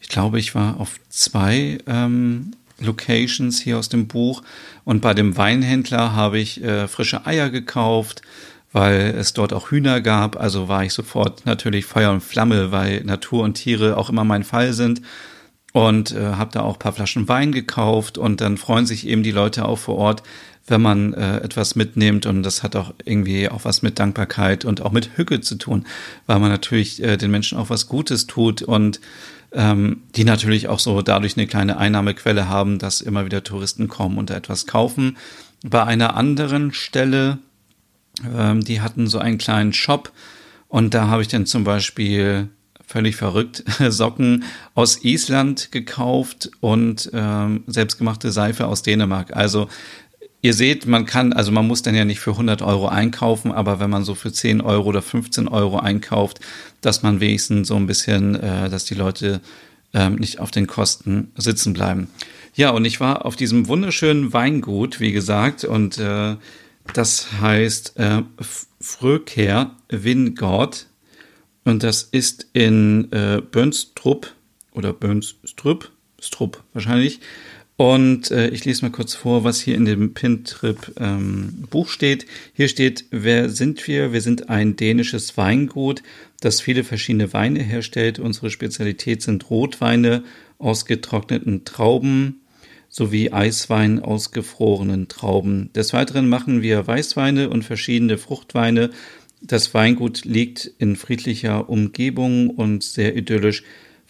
ich 0.00 0.08
glaube, 0.08 0.38
ich 0.38 0.54
war 0.54 0.80
auf 0.80 0.98
zwei 1.10 1.78
ähm, 1.86 2.52
Locations 2.80 3.60
hier 3.60 3.78
aus 3.78 3.90
dem 3.90 4.08
Buch. 4.08 4.42
Und 4.84 5.02
bei 5.02 5.12
dem 5.12 5.36
Weinhändler 5.36 6.14
habe 6.14 6.38
ich 6.38 6.64
äh, 6.64 6.88
frische 6.88 7.26
Eier 7.26 7.50
gekauft, 7.50 8.22
weil 8.72 9.14
es 9.16 9.34
dort 9.34 9.52
auch 9.52 9.70
Hühner 9.70 10.00
gab. 10.00 10.40
Also 10.40 10.68
war 10.68 10.84
ich 10.84 10.94
sofort 10.94 11.44
natürlich 11.44 11.84
Feuer 11.84 12.10
und 12.10 12.22
Flamme, 12.22 12.72
weil 12.72 13.04
Natur 13.04 13.44
und 13.44 13.54
Tiere 13.54 13.98
auch 13.98 14.08
immer 14.08 14.24
mein 14.24 14.42
Fall 14.42 14.72
sind. 14.72 15.02
Und 15.74 16.12
äh, 16.12 16.20
habe 16.20 16.52
da 16.52 16.62
auch 16.62 16.78
paar 16.78 16.92
Flaschen 16.92 17.28
Wein 17.28 17.52
gekauft 17.52 18.16
und 18.16 18.40
dann 18.40 18.56
freuen 18.56 18.86
sich 18.86 19.06
eben 19.06 19.22
die 19.24 19.32
Leute 19.32 19.66
auch 19.66 19.78
vor 19.78 19.96
Ort, 19.96 20.22
wenn 20.66 20.80
man 20.80 21.12
äh, 21.14 21.38
etwas 21.38 21.76
mitnimmt 21.76 22.26
und 22.26 22.42
das 22.42 22.62
hat 22.62 22.76
auch 22.76 22.94
irgendwie 23.04 23.48
auch 23.48 23.64
was 23.64 23.82
mit 23.82 23.98
Dankbarkeit 23.98 24.64
und 24.64 24.80
auch 24.80 24.92
mit 24.92 25.16
Hücke 25.16 25.40
zu 25.40 25.56
tun, 25.56 25.86
weil 26.26 26.38
man 26.38 26.50
natürlich 26.50 27.02
äh, 27.02 27.16
den 27.16 27.30
Menschen 27.30 27.58
auch 27.58 27.70
was 27.70 27.88
Gutes 27.88 28.26
tut 28.26 28.62
und 28.62 29.00
ähm, 29.52 30.02
die 30.16 30.24
natürlich 30.24 30.68
auch 30.68 30.78
so 30.80 31.02
dadurch 31.02 31.36
eine 31.36 31.46
kleine 31.46 31.76
Einnahmequelle 31.76 32.48
haben, 32.48 32.78
dass 32.78 33.00
immer 33.00 33.24
wieder 33.24 33.44
Touristen 33.44 33.88
kommen 33.88 34.18
und 34.18 34.30
da 34.30 34.34
etwas 34.34 34.66
kaufen. 34.66 35.16
Bei 35.62 35.84
einer 35.84 36.16
anderen 36.16 36.72
Stelle 36.72 37.38
ähm, 38.22 38.62
die 38.62 38.80
hatten 38.80 39.06
so 39.06 39.18
einen 39.18 39.38
kleinen 39.38 39.72
Shop 39.72 40.12
und 40.68 40.94
da 40.94 41.08
habe 41.08 41.22
ich 41.22 41.28
dann 41.28 41.46
zum 41.46 41.64
Beispiel 41.64 42.48
völlig 42.86 43.16
verrückt 43.16 43.64
Socken 43.88 44.44
aus 44.74 45.04
Island 45.04 45.72
gekauft 45.72 46.50
und 46.60 47.10
ähm, 47.12 47.64
selbstgemachte 47.66 48.30
Seife 48.30 48.66
aus 48.66 48.82
Dänemark. 48.82 49.34
Also 49.34 49.68
ihr 50.44 50.52
seht, 50.52 50.84
man 50.84 51.06
kann, 51.06 51.32
also 51.32 51.50
man 51.50 51.66
muss 51.66 51.80
dann 51.80 51.94
ja 51.94 52.04
nicht 52.04 52.20
für 52.20 52.32
100 52.32 52.60
Euro 52.60 52.86
einkaufen, 52.86 53.50
aber 53.50 53.80
wenn 53.80 53.88
man 53.88 54.04
so 54.04 54.14
für 54.14 54.30
10 54.30 54.60
Euro 54.60 54.90
oder 54.90 55.00
15 55.00 55.48
Euro 55.48 55.78
einkauft, 55.78 56.38
dass 56.82 57.02
man 57.02 57.18
wenigstens 57.20 57.68
so 57.68 57.76
ein 57.76 57.86
bisschen, 57.86 58.34
äh, 58.34 58.68
dass 58.68 58.84
die 58.84 58.94
Leute 58.94 59.40
ähm, 59.94 60.16
nicht 60.16 60.40
auf 60.40 60.50
den 60.50 60.66
Kosten 60.66 61.32
sitzen 61.34 61.72
bleiben. 61.72 62.08
Ja, 62.54 62.70
und 62.70 62.84
ich 62.84 63.00
war 63.00 63.24
auf 63.24 63.36
diesem 63.36 63.68
wunderschönen 63.68 64.34
Weingut, 64.34 65.00
wie 65.00 65.12
gesagt, 65.12 65.64
und 65.64 65.96
äh, 65.96 66.36
das 66.92 67.40
heißt 67.40 67.96
äh, 67.96 68.22
Fröker 68.82 69.74
Wingard 69.88 70.88
und 71.64 71.82
das 71.82 72.02
ist 72.02 72.48
in 72.52 73.10
äh, 73.12 73.40
Bönstrup 73.40 74.30
oder 74.72 74.92
Bönstrup, 74.92 75.90
Strup 76.20 76.62
wahrscheinlich. 76.74 77.20
Und 77.76 78.30
äh, 78.30 78.48
ich 78.50 78.64
lese 78.64 78.84
mal 78.84 78.92
kurz 78.92 79.14
vor, 79.14 79.42
was 79.42 79.60
hier 79.60 79.74
in 79.74 79.84
dem 79.84 80.14
Pintrip 80.14 80.92
ähm, 81.00 81.64
Buch 81.70 81.88
steht. 81.88 82.26
Hier 82.52 82.68
steht, 82.68 83.06
wer 83.10 83.50
sind 83.50 83.88
wir? 83.88 84.12
Wir 84.12 84.20
sind 84.20 84.48
ein 84.48 84.76
dänisches 84.76 85.36
Weingut, 85.36 86.02
das 86.40 86.60
viele 86.60 86.84
verschiedene 86.84 87.32
Weine 87.32 87.60
herstellt. 87.60 88.20
Unsere 88.20 88.50
Spezialität 88.50 89.22
sind 89.22 89.50
Rotweine 89.50 90.22
aus 90.58 90.86
getrockneten 90.86 91.64
Trauben, 91.64 92.42
sowie 92.88 93.32
Eiswein 93.32 93.98
aus 93.98 94.30
gefrorenen 94.30 95.08
Trauben. 95.08 95.72
Des 95.72 95.92
Weiteren 95.92 96.28
machen 96.28 96.62
wir 96.62 96.86
Weißweine 96.86 97.50
und 97.50 97.64
verschiedene 97.64 98.18
Fruchtweine 98.18 98.90
das 99.46 99.74
Weingut 99.74 100.24
liegt 100.24 100.70
in 100.78 100.96
friedlicher 100.96 101.68
Umgebung 101.68 102.48
und 102.48 102.82
sehr 102.82 103.14
idyllisch 103.14 103.62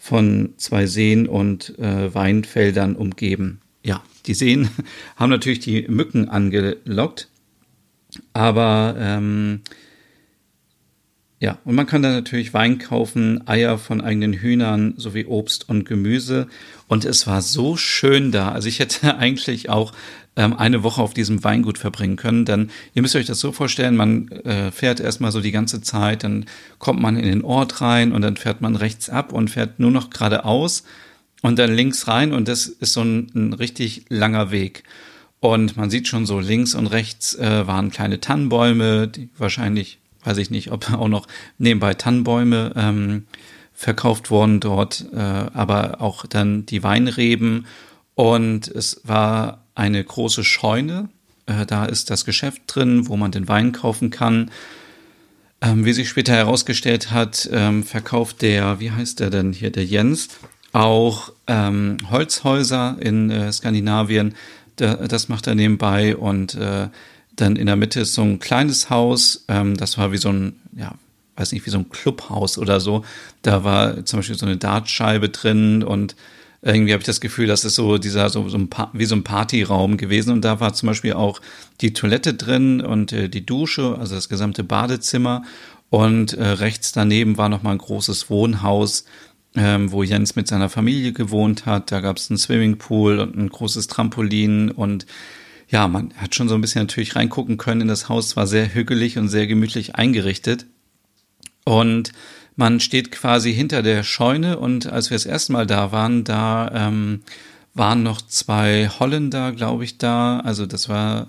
von 0.05 0.53
zwei 0.57 0.85
Seen 0.85 1.27
und 1.27 1.79
äh, 1.79 2.13
Weinfeldern 2.13 2.95
umgeben. 2.95 3.61
Ja, 3.83 4.03
die 4.27 4.35
Seen 4.35 4.69
haben 5.15 5.31
natürlich 5.31 5.61
die 5.61 5.87
Mücken 5.87 6.29
angelockt, 6.29 7.27
aber 8.31 8.95
ähm, 8.99 9.61
ja, 11.39 11.57
und 11.65 11.73
man 11.73 11.87
kann 11.87 12.03
da 12.03 12.11
natürlich 12.11 12.53
Wein 12.53 12.77
kaufen, 12.77 13.47
Eier 13.47 13.79
von 13.79 13.99
eigenen 13.99 14.33
Hühnern 14.33 14.93
sowie 14.97 15.25
Obst 15.25 15.67
und 15.69 15.85
Gemüse. 15.85 16.47
Und 16.87 17.03
es 17.03 17.25
war 17.25 17.41
so 17.41 17.75
schön 17.75 18.31
da. 18.31 18.51
Also 18.51 18.67
ich 18.67 18.77
hätte 18.77 19.17
eigentlich 19.17 19.69
auch 19.69 19.91
ähm, 20.35 20.53
eine 20.53 20.83
Woche 20.83 21.01
auf 21.01 21.13
diesem 21.13 21.43
Weingut 21.43 21.77
verbringen 21.77 22.15
können. 22.15 22.45
Denn 22.45 22.69
ihr 22.93 23.01
müsst 23.01 23.15
euch 23.15 23.25
das 23.25 23.39
so 23.39 23.51
vorstellen, 23.51 23.95
man 23.95 24.29
äh, 24.29 24.71
fährt 24.71 24.99
erstmal 24.99 25.31
so 25.31 25.41
die 25.41 25.51
ganze 25.51 25.81
Zeit, 25.81 26.23
dann 26.23 26.45
kommt 26.79 27.01
man 27.01 27.17
in 27.17 27.25
den 27.25 27.43
Ort 27.43 27.81
rein 27.81 28.11
und 28.11 28.21
dann 28.21 28.37
fährt 28.37 28.61
man 28.61 28.75
rechts 28.75 29.09
ab 29.09 29.33
und 29.33 29.49
fährt 29.49 29.79
nur 29.79 29.91
noch 29.91 30.09
geradeaus 30.09 30.83
und 31.41 31.59
dann 31.59 31.73
links 31.73 32.07
rein 32.07 32.33
und 32.33 32.47
das 32.47 32.67
ist 32.67 32.93
so 32.93 33.01
ein, 33.01 33.31
ein 33.35 33.53
richtig 33.53 34.05
langer 34.09 34.51
Weg. 34.51 34.83
Und 35.39 35.77
man 35.77 35.89
sieht 35.89 36.07
schon 36.07 36.25
so 36.25 36.39
links 36.39 36.73
und 36.73 36.87
rechts 36.87 37.35
äh, 37.35 37.67
waren 37.67 37.91
kleine 37.91 38.19
Tannenbäume, 38.19 39.07
die 39.07 39.29
wahrscheinlich, 39.37 39.99
weiß 40.23 40.37
ich 40.37 40.49
nicht, 40.49 40.71
ob 40.71 40.91
auch 40.93 41.07
noch 41.07 41.27
nebenbei 41.57 41.93
Tannenbäume 41.93 42.73
ähm, 42.75 43.27
verkauft 43.73 44.31
worden 44.31 44.59
dort, 44.59 45.05
äh, 45.13 45.19
aber 45.19 46.01
auch 46.01 46.25
dann 46.25 46.65
die 46.65 46.81
Weinreben. 46.81 47.67
Und 48.15 48.69
es 48.69 49.01
war 49.03 49.64
eine 49.75 50.03
große 50.03 50.43
Scheune. 50.43 51.09
Äh, 51.45 51.65
da 51.65 51.85
ist 51.85 52.09
das 52.09 52.25
Geschäft 52.25 52.63
drin, 52.67 53.07
wo 53.07 53.17
man 53.17 53.31
den 53.31 53.47
Wein 53.47 53.71
kaufen 53.71 54.09
kann. 54.09 54.49
Ähm, 55.61 55.85
wie 55.85 55.93
sich 55.93 56.09
später 56.09 56.33
herausgestellt 56.33 57.11
hat, 57.11 57.49
ähm, 57.51 57.83
verkauft 57.83 58.41
der, 58.41 58.79
wie 58.79 58.91
heißt 58.91 59.19
der 59.19 59.29
denn 59.29 59.53
hier, 59.53 59.71
der 59.71 59.85
Jens, 59.85 60.29
auch 60.73 61.31
ähm, 61.47 61.97
Holzhäuser 62.09 62.97
in 62.99 63.29
äh, 63.29 63.51
Skandinavien. 63.51 64.35
Da, 64.75 64.95
das 65.07 65.29
macht 65.29 65.47
er 65.47 65.55
nebenbei 65.55 66.17
und 66.17 66.55
äh, 66.55 66.89
dann 67.35 67.55
in 67.55 67.67
der 67.67 67.75
Mitte 67.75 68.01
ist 68.01 68.13
so 68.13 68.21
ein 68.21 68.39
kleines 68.39 68.89
Haus. 68.89 69.45
Ähm, 69.47 69.77
das 69.77 69.97
war 69.97 70.11
wie 70.11 70.17
so 70.17 70.29
ein, 70.29 70.59
ja, 70.75 70.93
weiß 71.37 71.51
nicht, 71.51 71.65
wie 71.65 71.69
so 71.69 71.77
ein 71.77 71.89
Clubhaus 71.89 72.57
oder 72.57 72.79
so. 72.79 73.05
Da 73.41 73.63
war 73.63 74.05
zum 74.05 74.19
Beispiel 74.19 74.37
so 74.37 74.45
eine 74.45 74.57
Dartscheibe 74.57 75.29
drin 75.29 75.83
und 75.83 76.15
irgendwie 76.65 76.93
habe 76.93 77.01
ich 77.01 77.05
das 77.05 77.21
Gefühl, 77.21 77.45
das 77.45 77.63
ist 77.63 77.75
so 77.75 77.99
dieser 77.99 78.27
so, 78.29 78.49
so 78.49 78.57
ein 78.57 78.69
wie 78.93 79.05
so 79.05 79.15
ein 79.15 79.23
Partyraum 79.23 79.97
gewesen. 79.97 80.31
Und 80.31 80.43
da 80.43 80.59
war 80.59 80.73
zum 80.73 80.87
Beispiel 80.87 81.13
auch 81.13 81.39
die 81.79 81.93
Toilette 81.93 82.33
drin 82.33 82.81
und 82.81 83.13
äh, 83.13 83.29
die 83.29 83.45
Dusche, 83.45 83.95
also 83.99 84.15
das 84.15 84.29
gesamte 84.29 84.63
Badezimmer. 84.63 85.43
Und 85.91 86.33
äh, 86.33 86.43
rechts 86.43 86.91
daneben 86.91 87.37
war 87.37 87.49
noch 87.49 87.61
mal 87.61 87.71
ein 87.71 87.77
großes 87.77 88.31
Wohnhaus, 88.31 89.05
ähm, 89.55 89.91
wo 89.91 90.01
Jens 90.01 90.35
mit 90.35 90.47
seiner 90.47 90.69
Familie 90.69 91.13
gewohnt 91.13 91.67
hat. 91.67 91.91
Da 91.91 91.99
gab 91.99 92.17
es 92.17 92.31
einen 92.31 92.39
Swimmingpool 92.39 93.19
und 93.19 93.37
ein 93.37 93.49
großes 93.49 93.85
Trampolin. 93.85 94.71
Und 94.71 95.05
ja, 95.69 95.87
man 95.87 96.15
hat 96.17 96.33
schon 96.33 96.49
so 96.49 96.55
ein 96.55 96.61
bisschen 96.61 96.81
natürlich 96.81 97.15
reingucken 97.15 97.57
können 97.57 97.81
in 97.81 97.87
das 97.87 98.09
Haus, 98.09 98.35
war 98.35 98.47
sehr 98.47 98.73
hügelig 98.73 99.19
und 99.19 99.29
sehr 99.29 99.45
gemütlich 99.45 99.95
eingerichtet. 99.95 100.65
Und 101.63 102.11
man 102.55 102.79
steht 102.79 103.11
quasi 103.11 103.53
hinter 103.53 103.81
der 103.81 104.03
Scheune 104.03 104.57
und 104.57 104.87
als 104.87 105.09
wir 105.09 105.15
das 105.15 105.25
erste 105.25 105.51
Mal 105.53 105.67
da 105.67 105.91
waren, 105.91 106.23
da 106.23 106.71
ähm, 106.73 107.21
waren 107.73 108.03
noch 108.03 108.21
zwei 108.21 108.89
Holländer, 108.99 109.51
glaube 109.51 109.83
ich, 109.83 109.97
da. 109.97 110.39
Also 110.39 110.65
das 110.65 110.87
war 110.87 111.27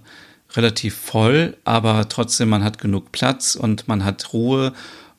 relativ 0.55 0.95
voll, 0.95 1.57
aber 1.65 2.09
trotzdem, 2.09 2.49
man 2.49 2.65
hat 2.65 2.79
genug 2.79 3.13
Platz 3.13 3.57
und 3.57 3.89
man 3.89 4.05
hat 4.05 4.33
Ruhe 4.33 4.73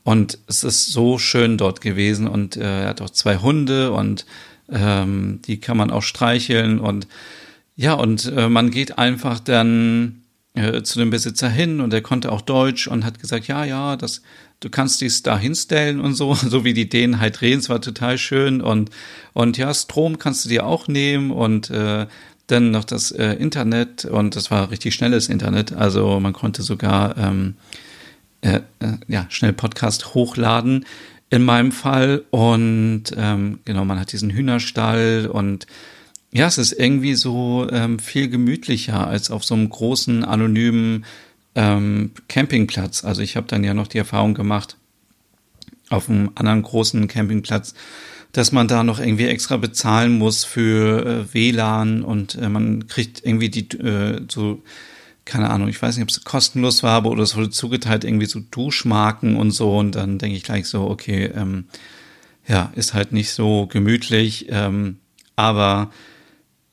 und 0.04 0.40
es 0.48 0.64
ist 0.64 0.88
so 0.88 1.18
schön 1.18 1.58
dort 1.58 1.82
gewesen 1.82 2.28
und 2.28 2.56
äh, 2.56 2.84
er 2.84 2.90
hat 2.90 3.02
auch 3.02 3.10
zwei 3.10 3.38
Hunde 3.38 3.92
und 3.92 4.26
ähm, 4.72 5.42
die 5.46 5.60
kann 5.60 5.78
man 5.78 5.92
auch 5.92 6.04
streicheln 6.04 6.80
und 6.80 7.08
ja, 7.76 7.94
und 7.94 8.32
äh, 8.36 8.50
man 8.50 8.72
geht 8.72 8.98
einfach 8.98 9.40
dann 9.40 10.24
äh, 10.58 10.84
zu 10.84 11.00
dem 11.00 11.10
Besitzer 11.10 11.50
hin 11.50 11.82
und 11.82 11.94
er 11.94 12.02
konnte 12.02 12.32
auch 12.32 12.42
Deutsch 12.42 12.88
und 12.88 13.06
hat 13.06 13.20
gesagt, 13.20 13.48
ja, 13.48 13.64
ja, 13.64 13.96
das, 13.96 14.22
du 14.60 14.70
kannst 14.70 15.02
dies 15.02 15.24
da 15.24 15.38
hinstellen 15.38 16.00
und 16.00 16.14
so, 16.14 16.34
so 16.36 16.64
wie 16.64 16.74
die 16.74 16.90
Dänen 16.90 17.20
halt 17.20 17.42
reden, 17.42 17.60
es 17.60 17.70
war 17.70 17.82
total 17.82 18.18
schön 18.18 18.62
und, 18.62 18.90
und 19.34 19.58
ja, 19.58 19.74
Strom 19.74 20.20
kannst 20.20 20.46
du 20.46 20.50
dir 20.50 20.66
auch 20.66 20.88
nehmen 20.88 21.32
und 21.32 21.70
äh, 21.70 22.08
dann 22.48 22.72
noch 22.72 22.86
das 22.86 23.12
äh, 23.12 23.34
Internet 23.34 24.06
und 24.06 24.36
das 24.36 24.52
war 24.52 24.72
richtig 24.72 24.96
schnelles 24.96 25.30
Internet, 25.30 25.74
also 25.74 26.20
man 26.20 26.34
konnte 26.34 26.64
sogar 26.64 27.18
ähm, 27.18 27.56
äh, 28.42 28.62
äh, 28.80 28.94
ja, 29.08 29.26
schnell 29.30 29.54
Podcast 29.54 30.14
hochladen 30.14 30.86
in 31.30 31.44
meinem 31.44 31.72
Fall 31.72 32.24
und 32.32 33.04
ähm, 33.16 33.60
genau, 33.66 33.84
man 33.84 34.00
hat 34.00 34.12
diesen 34.12 34.30
Hühnerstall 34.30 35.30
und 35.32 35.68
ja, 36.32 36.48
es 36.48 36.58
ist 36.58 36.74
irgendwie 36.74 37.16
so 37.16 37.68
ähm, 37.72 38.00
viel 38.00 38.30
gemütlicher 38.30 39.08
als 39.08 39.32
auf 39.32 39.44
so 39.44 39.56
einem 39.56 39.70
großen, 39.70 40.24
anonymen 40.24 41.06
ähm, 41.56 42.12
Campingplatz. 42.28 43.04
Also 43.04 43.22
ich 43.22 43.36
habe 43.36 43.48
dann 43.48 43.64
ja 43.64 43.74
noch 43.74 43.88
die 43.88 43.98
Erfahrung 43.98 44.34
gemacht, 44.34 44.78
auf 45.90 46.10
einem 46.10 46.32
anderen 46.36 46.64
großen 46.64 47.08
Campingplatz, 47.08 47.74
dass 48.34 48.52
man 48.52 48.68
da 48.68 48.84
noch 48.84 49.00
irgendwie 49.00 49.28
extra 49.28 49.58
bezahlen 49.58 50.18
muss 50.18 50.44
für 50.44 51.06
äh, 51.06 51.34
WLAN 51.34 52.04
und 52.04 52.36
äh, 52.36 52.50
man 52.50 52.88
kriegt 52.88 53.26
irgendwie 53.26 53.50
die 53.50 53.70
äh, 53.78 54.22
so 54.30 54.62
keine 55.28 55.50
Ahnung, 55.50 55.68
ich 55.68 55.82
weiß 55.82 55.98
nicht, 55.98 56.04
ob 56.04 56.10
es 56.10 56.24
kostenlos 56.24 56.84
war, 56.84 56.94
aber 56.94 57.12
oder 57.12 57.24
es 57.24 57.36
wurde 57.36 57.50
zugeteilt 57.50 58.06
irgendwie 58.06 58.28
so 58.28 58.40
Duschmarken 58.40 59.36
und 59.36 59.52
so 59.52 59.78
und 59.78 59.94
dann 59.94 60.18
denke 60.18 60.38
ich 60.38 60.44
gleich 60.44 60.68
so, 60.68 60.90
okay, 60.90 61.26
ähm, 61.36 61.66
ja, 62.48 62.72
ist 62.76 62.94
halt 62.94 63.12
nicht 63.12 63.32
so 63.32 63.68
gemütlich, 63.68 64.48
ähm, 64.50 64.98
aber 65.36 65.92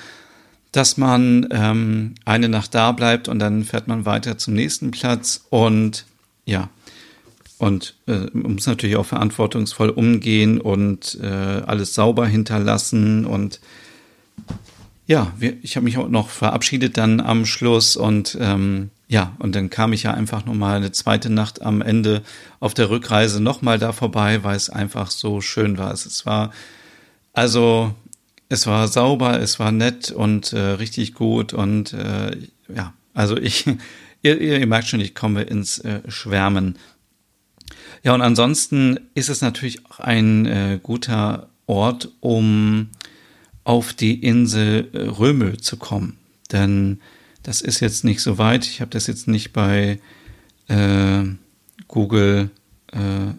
dass 0.72 0.98
man 0.98 1.48
ähm, 1.50 2.14
eine 2.24 2.48
Nacht 2.48 2.74
da 2.74 2.92
bleibt 2.92 3.28
und 3.28 3.38
dann 3.38 3.64
fährt 3.64 3.88
man 3.88 4.04
weiter 4.04 4.36
zum 4.36 4.54
nächsten 4.54 4.90
Platz 4.90 5.46
und 5.50 6.04
ja, 6.44 6.68
und 7.58 7.96
äh, 8.06 8.26
muss 8.32 8.66
natürlich 8.66 8.96
auch 8.96 9.06
verantwortungsvoll 9.06 9.90
umgehen 9.90 10.60
und 10.60 11.18
äh, 11.20 11.26
alles 11.26 11.94
sauber 11.94 12.26
hinterlassen 12.26 13.24
und 13.24 13.60
ja, 15.06 15.32
wir, 15.38 15.56
ich 15.62 15.76
habe 15.76 15.84
mich 15.84 15.96
auch 15.96 16.08
noch 16.08 16.28
verabschiedet 16.28 16.98
dann 16.98 17.20
am 17.20 17.46
Schluss 17.46 17.96
und 17.96 18.36
ähm, 18.40 18.90
ja, 19.08 19.34
und 19.38 19.54
dann 19.54 19.70
kam 19.70 19.94
ich 19.94 20.02
ja 20.02 20.12
einfach 20.12 20.44
nochmal 20.44 20.76
eine 20.76 20.92
zweite 20.92 21.30
Nacht 21.30 21.62
am 21.62 21.80
Ende 21.80 22.22
auf 22.60 22.74
der 22.74 22.90
Rückreise 22.90 23.42
nochmal 23.42 23.78
da 23.78 23.92
vorbei, 23.92 24.44
weil 24.44 24.54
es 24.54 24.68
einfach 24.68 25.10
so 25.10 25.40
schön 25.40 25.78
war. 25.78 25.92
Es 25.92 26.26
war, 26.26 26.52
also, 27.32 27.94
es 28.50 28.66
war 28.66 28.86
sauber, 28.86 29.40
es 29.40 29.58
war 29.58 29.72
nett 29.72 30.10
und 30.10 30.52
äh, 30.52 30.58
richtig 30.58 31.14
gut 31.14 31.54
und 31.54 31.94
äh, 31.94 32.36
ja, 32.74 32.92
also 33.14 33.38
ich, 33.38 33.64
ihr, 34.22 34.40
ihr 34.40 34.66
merkt 34.66 34.88
schon, 34.88 35.00
ich 35.00 35.14
komme 35.14 35.42
ins 35.42 35.78
äh, 35.78 36.02
Schwärmen. 36.08 36.76
Ja, 38.02 38.14
und 38.14 38.20
ansonsten 38.20 39.00
ist 39.14 39.30
es 39.30 39.40
natürlich 39.40 39.86
auch 39.86 40.00
ein 40.00 40.44
äh, 40.44 40.80
guter 40.82 41.48
Ort, 41.66 42.10
um 42.20 42.90
auf 43.64 43.94
die 43.94 44.22
Insel 44.22 44.88
äh, 44.92 44.98
Römel 44.98 45.58
zu 45.58 45.78
kommen. 45.78 46.18
Denn 46.52 47.00
das 47.48 47.62
ist 47.62 47.80
jetzt 47.80 48.04
nicht 48.04 48.20
so 48.20 48.36
weit. 48.36 48.66
Ich 48.66 48.82
habe 48.82 48.90
das 48.90 49.06
jetzt 49.06 49.26
nicht 49.26 49.54
bei 49.54 50.00
äh, 50.68 51.24
Google 51.86 52.50
äh, 52.92 53.32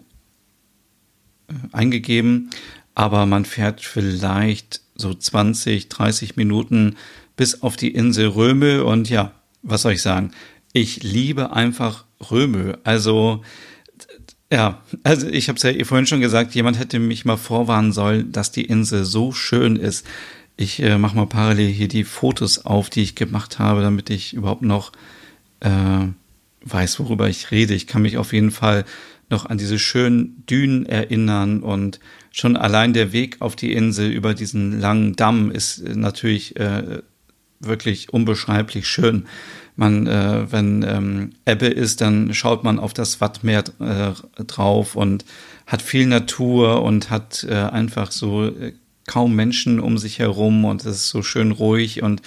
eingegeben, 1.70 2.50
aber 2.96 3.24
man 3.26 3.44
fährt 3.44 3.80
vielleicht 3.80 4.80
so 4.96 5.14
20, 5.14 5.88
30 5.88 6.34
Minuten 6.34 6.96
bis 7.36 7.62
auf 7.62 7.76
die 7.76 7.92
Insel 7.92 8.26
Röme 8.26 8.82
und 8.84 9.08
ja, 9.08 9.30
was 9.62 9.82
soll 9.82 9.92
ich 9.92 10.02
sagen? 10.02 10.32
Ich 10.72 11.04
liebe 11.04 11.52
einfach 11.52 12.04
Röme. 12.32 12.80
Also 12.82 13.44
ja, 14.52 14.82
also 15.04 15.28
ich 15.28 15.48
habe 15.48 15.56
es 15.56 15.62
ja 15.62 15.84
vorhin 15.84 16.08
schon 16.08 16.20
gesagt, 16.20 16.56
jemand 16.56 16.80
hätte 16.80 16.98
mich 16.98 17.24
mal 17.24 17.36
vorwarnen 17.36 17.92
sollen, 17.92 18.32
dass 18.32 18.50
die 18.50 18.64
Insel 18.64 19.04
so 19.04 19.30
schön 19.30 19.76
ist 19.76 20.04
Ich 20.60 20.82
äh, 20.82 20.98
mache 20.98 21.16
mal 21.16 21.24
parallel 21.24 21.70
hier 21.70 21.88
die 21.88 22.04
Fotos 22.04 22.66
auf, 22.66 22.90
die 22.90 23.00
ich 23.00 23.14
gemacht 23.14 23.58
habe, 23.58 23.80
damit 23.80 24.10
ich 24.10 24.34
überhaupt 24.34 24.60
noch 24.60 24.92
äh, 25.60 25.70
weiß, 26.66 27.00
worüber 27.00 27.30
ich 27.30 27.50
rede. 27.50 27.72
Ich 27.72 27.86
kann 27.86 28.02
mich 28.02 28.18
auf 28.18 28.34
jeden 28.34 28.50
Fall 28.50 28.84
noch 29.30 29.46
an 29.46 29.56
diese 29.56 29.78
schönen 29.78 30.44
Dünen 30.44 30.84
erinnern 30.84 31.62
und 31.62 31.98
schon 32.30 32.58
allein 32.58 32.92
der 32.92 33.10
Weg 33.14 33.38
auf 33.40 33.56
die 33.56 33.72
Insel 33.72 34.10
über 34.10 34.34
diesen 34.34 34.78
langen 34.78 35.16
Damm 35.16 35.50
ist 35.50 35.82
natürlich 35.82 36.56
äh, 36.56 37.00
wirklich 37.60 38.12
unbeschreiblich 38.12 38.86
schön. 38.86 39.28
Man, 39.76 40.06
äh, 40.06 40.52
wenn 40.52 40.82
ähm, 40.86 41.30
Ebbe 41.46 41.68
ist, 41.68 42.02
dann 42.02 42.34
schaut 42.34 42.64
man 42.64 42.78
auf 42.78 42.92
das 42.92 43.22
Wattmeer 43.22 43.64
äh, 43.78 44.42
drauf 44.44 44.94
und 44.94 45.24
hat 45.66 45.80
viel 45.80 46.04
Natur 46.04 46.82
und 46.82 47.08
hat 47.08 47.46
äh, 47.48 47.54
einfach 47.54 48.12
so 48.12 48.48
äh, 48.48 48.74
kaum 49.06 49.34
Menschen 49.34 49.80
um 49.80 49.98
sich 49.98 50.18
herum 50.18 50.64
und 50.64 50.84
es 50.84 50.96
ist 50.96 51.08
so 51.08 51.22
schön 51.22 51.50
ruhig 51.50 52.02
und 52.02 52.22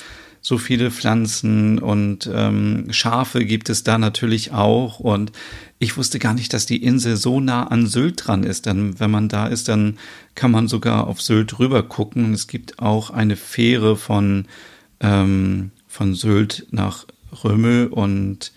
so 0.45 0.57
viele 0.57 0.91
Pflanzen 0.91 1.79
und 1.79 2.29
ähm, 2.31 2.87
Schafe 2.91 3.45
gibt 3.45 3.69
es 3.69 3.85
da 3.85 3.97
natürlich 3.97 4.51
auch. 4.51 4.99
Und 4.99 5.31
ich 5.79 5.95
wusste 5.95 6.19
gar 6.19 6.33
nicht, 6.33 6.51
dass 6.51 6.65
die 6.65 6.83
Insel 6.83 7.15
so 7.15 7.39
nah 7.39 7.67
an 7.67 7.87
Sylt 7.87 8.27
dran 8.27 8.43
ist. 8.43 8.65
Dann, 8.65 8.99
wenn 8.99 9.09
man 9.09 9.29
da 9.29 9.47
ist, 9.47 9.69
dann 9.69 9.97
kann 10.35 10.51
man 10.51 10.67
sogar 10.67 11.07
auf 11.07 11.21
Sylt 11.21 11.59
rüber 11.59 11.81
gucken. 11.81 12.33
Es 12.33 12.49
gibt 12.49 12.79
auch 12.79 13.09
eine 13.09 13.37
Fähre 13.37 13.95
von, 13.95 14.47
ähm, 14.99 15.71
von 15.87 16.13
Sylt 16.13 16.67
nach 16.71 17.07
Römel 17.45 17.87
und 17.87 18.51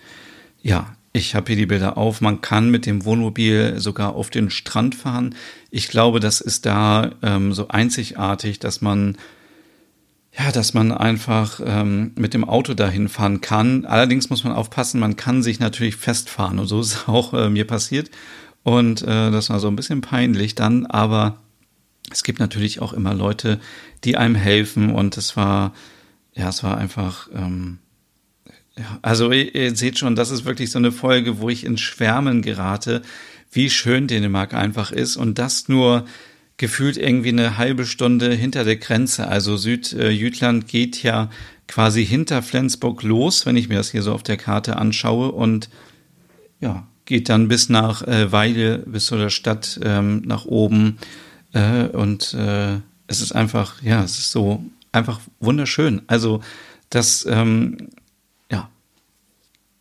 ja, 0.62 0.96
ich 1.16 1.34
habe 1.34 1.46
hier 1.48 1.56
die 1.56 1.66
Bilder 1.66 1.96
auf. 1.96 2.20
Man 2.20 2.42
kann 2.42 2.70
mit 2.70 2.84
dem 2.84 3.04
Wohnmobil 3.04 3.80
sogar 3.80 4.14
auf 4.14 4.28
den 4.30 4.50
Strand 4.50 4.94
fahren. 4.94 5.34
Ich 5.70 5.88
glaube, 5.88 6.20
das 6.20 6.40
ist 6.40 6.66
da 6.66 7.12
ähm, 7.22 7.52
so 7.54 7.68
einzigartig, 7.68 8.58
dass 8.58 8.80
man 8.80 9.16
ja, 10.38 10.52
dass 10.52 10.74
man 10.74 10.92
einfach 10.92 11.60
ähm, 11.64 12.12
mit 12.14 12.34
dem 12.34 12.44
Auto 12.44 12.74
dahin 12.74 13.08
fahren 13.08 13.40
kann. 13.40 13.86
Allerdings 13.86 14.28
muss 14.28 14.44
man 14.44 14.52
aufpassen, 14.52 15.00
man 15.00 15.16
kann 15.16 15.42
sich 15.42 15.60
natürlich 15.60 15.96
festfahren 15.96 16.58
und 16.58 16.66
so 16.66 16.80
ist 16.80 16.92
es 16.92 17.04
auch 17.08 17.32
äh, 17.32 17.48
mir 17.48 17.66
passiert. 17.66 18.10
Und 18.62 19.00
äh, 19.00 19.30
das 19.30 19.48
war 19.48 19.60
so 19.60 19.68
ein 19.68 19.76
bisschen 19.76 20.02
peinlich 20.02 20.54
dann, 20.54 20.84
aber 20.84 21.38
es 22.10 22.22
gibt 22.22 22.38
natürlich 22.38 22.82
auch 22.82 22.92
immer 22.92 23.14
Leute, 23.14 23.60
die 24.04 24.18
einem 24.18 24.34
helfen 24.34 24.90
und 24.94 25.16
es 25.16 25.38
war, 25.38 25.72
ja, 26.34 26.50
es 26.50 26.62
war 26.62 26.76
einfach, 26.76 27.30
ähm, 27.34 27.78
ja, 28.78 28.98
also 29.02 29.32
ihr, 29.32 29.74
seht 29.74 29.98
schon, 29.98 30.16
das 30.16 30.30
ist 30.30 30.44
wirklich 30.44 30.70
so 30.70 30.78
eine 30.78 30.92
Folge, 30.92 31.40
wo 31.40 31.48
ich 31.48 31.64
ins 31.64 31.80
Schwärmen 31.80 32.42
gerate, 32.42 33.02
wie 33.50 33.70
schön 33.70 34.06
Dänemark 34.06 34.54
einfach 34.54 34.92
ist 34.92 35.16
und 35.16 35.38
das 35.38 35.68
nur 35.68 36.04
gefühlt 36.58 36.96
irgendwie 36.96 37.30
eine 37.30 37.58
halbe 37.58 37.86
Stunde 37.86 38.32
hinter 38.32 38.64
der 38.64 38.76
Grenze. 38.76 39.28
Also 39.28 39.56
Südjütland 39.56 40.68
geht 40.68 41.02
ja 41.02 41.30
quasi 41.68 42.04
hinter 42.04 42.42
Flensburg 42.42 43.02
los, 43.02 43.46
wenn 43.46 43.56
ich 43.56 43.68
mir 43.68 43.76
das 43.76 43.90
hier 43.90 44.02
so 44.02 44.12
auf 44.12 44.22
der 44.22 44.36
Karte 44.36 44.76
anschaue 44.76 45.32
und 45.32 45.68
ja, 46.60 46.86
geht 47.04 47.28
dann 47.28 47.48
bis 47.48 47.68
nach 47.68 48.02
äh, 48.02 48.32
Weile, 48.32 48.78
bis 48.78 49.06
zu 49.06 49.16
der 49.16 49.30
Stadt 49.30 49.80
ähm, 49.82 50.22
nach 50.24 50.44
oben 50.44 50.98
äh, 51.52 51.84
und 51.84 52.34
äh, 52.34 52.78
es 53.06 53.20
ist 53.20 53.32
einfach, 53.32 53.82
ja, 53.82 54.02
es 54.02 54.18
ist 54.18 54.32
so 54.32 54.64
einfach 54.92 55.20
wunderschön. 55.40 56.02
Also 56.06 56.40
das 56.90 57.26
ähm, 57.28 57.88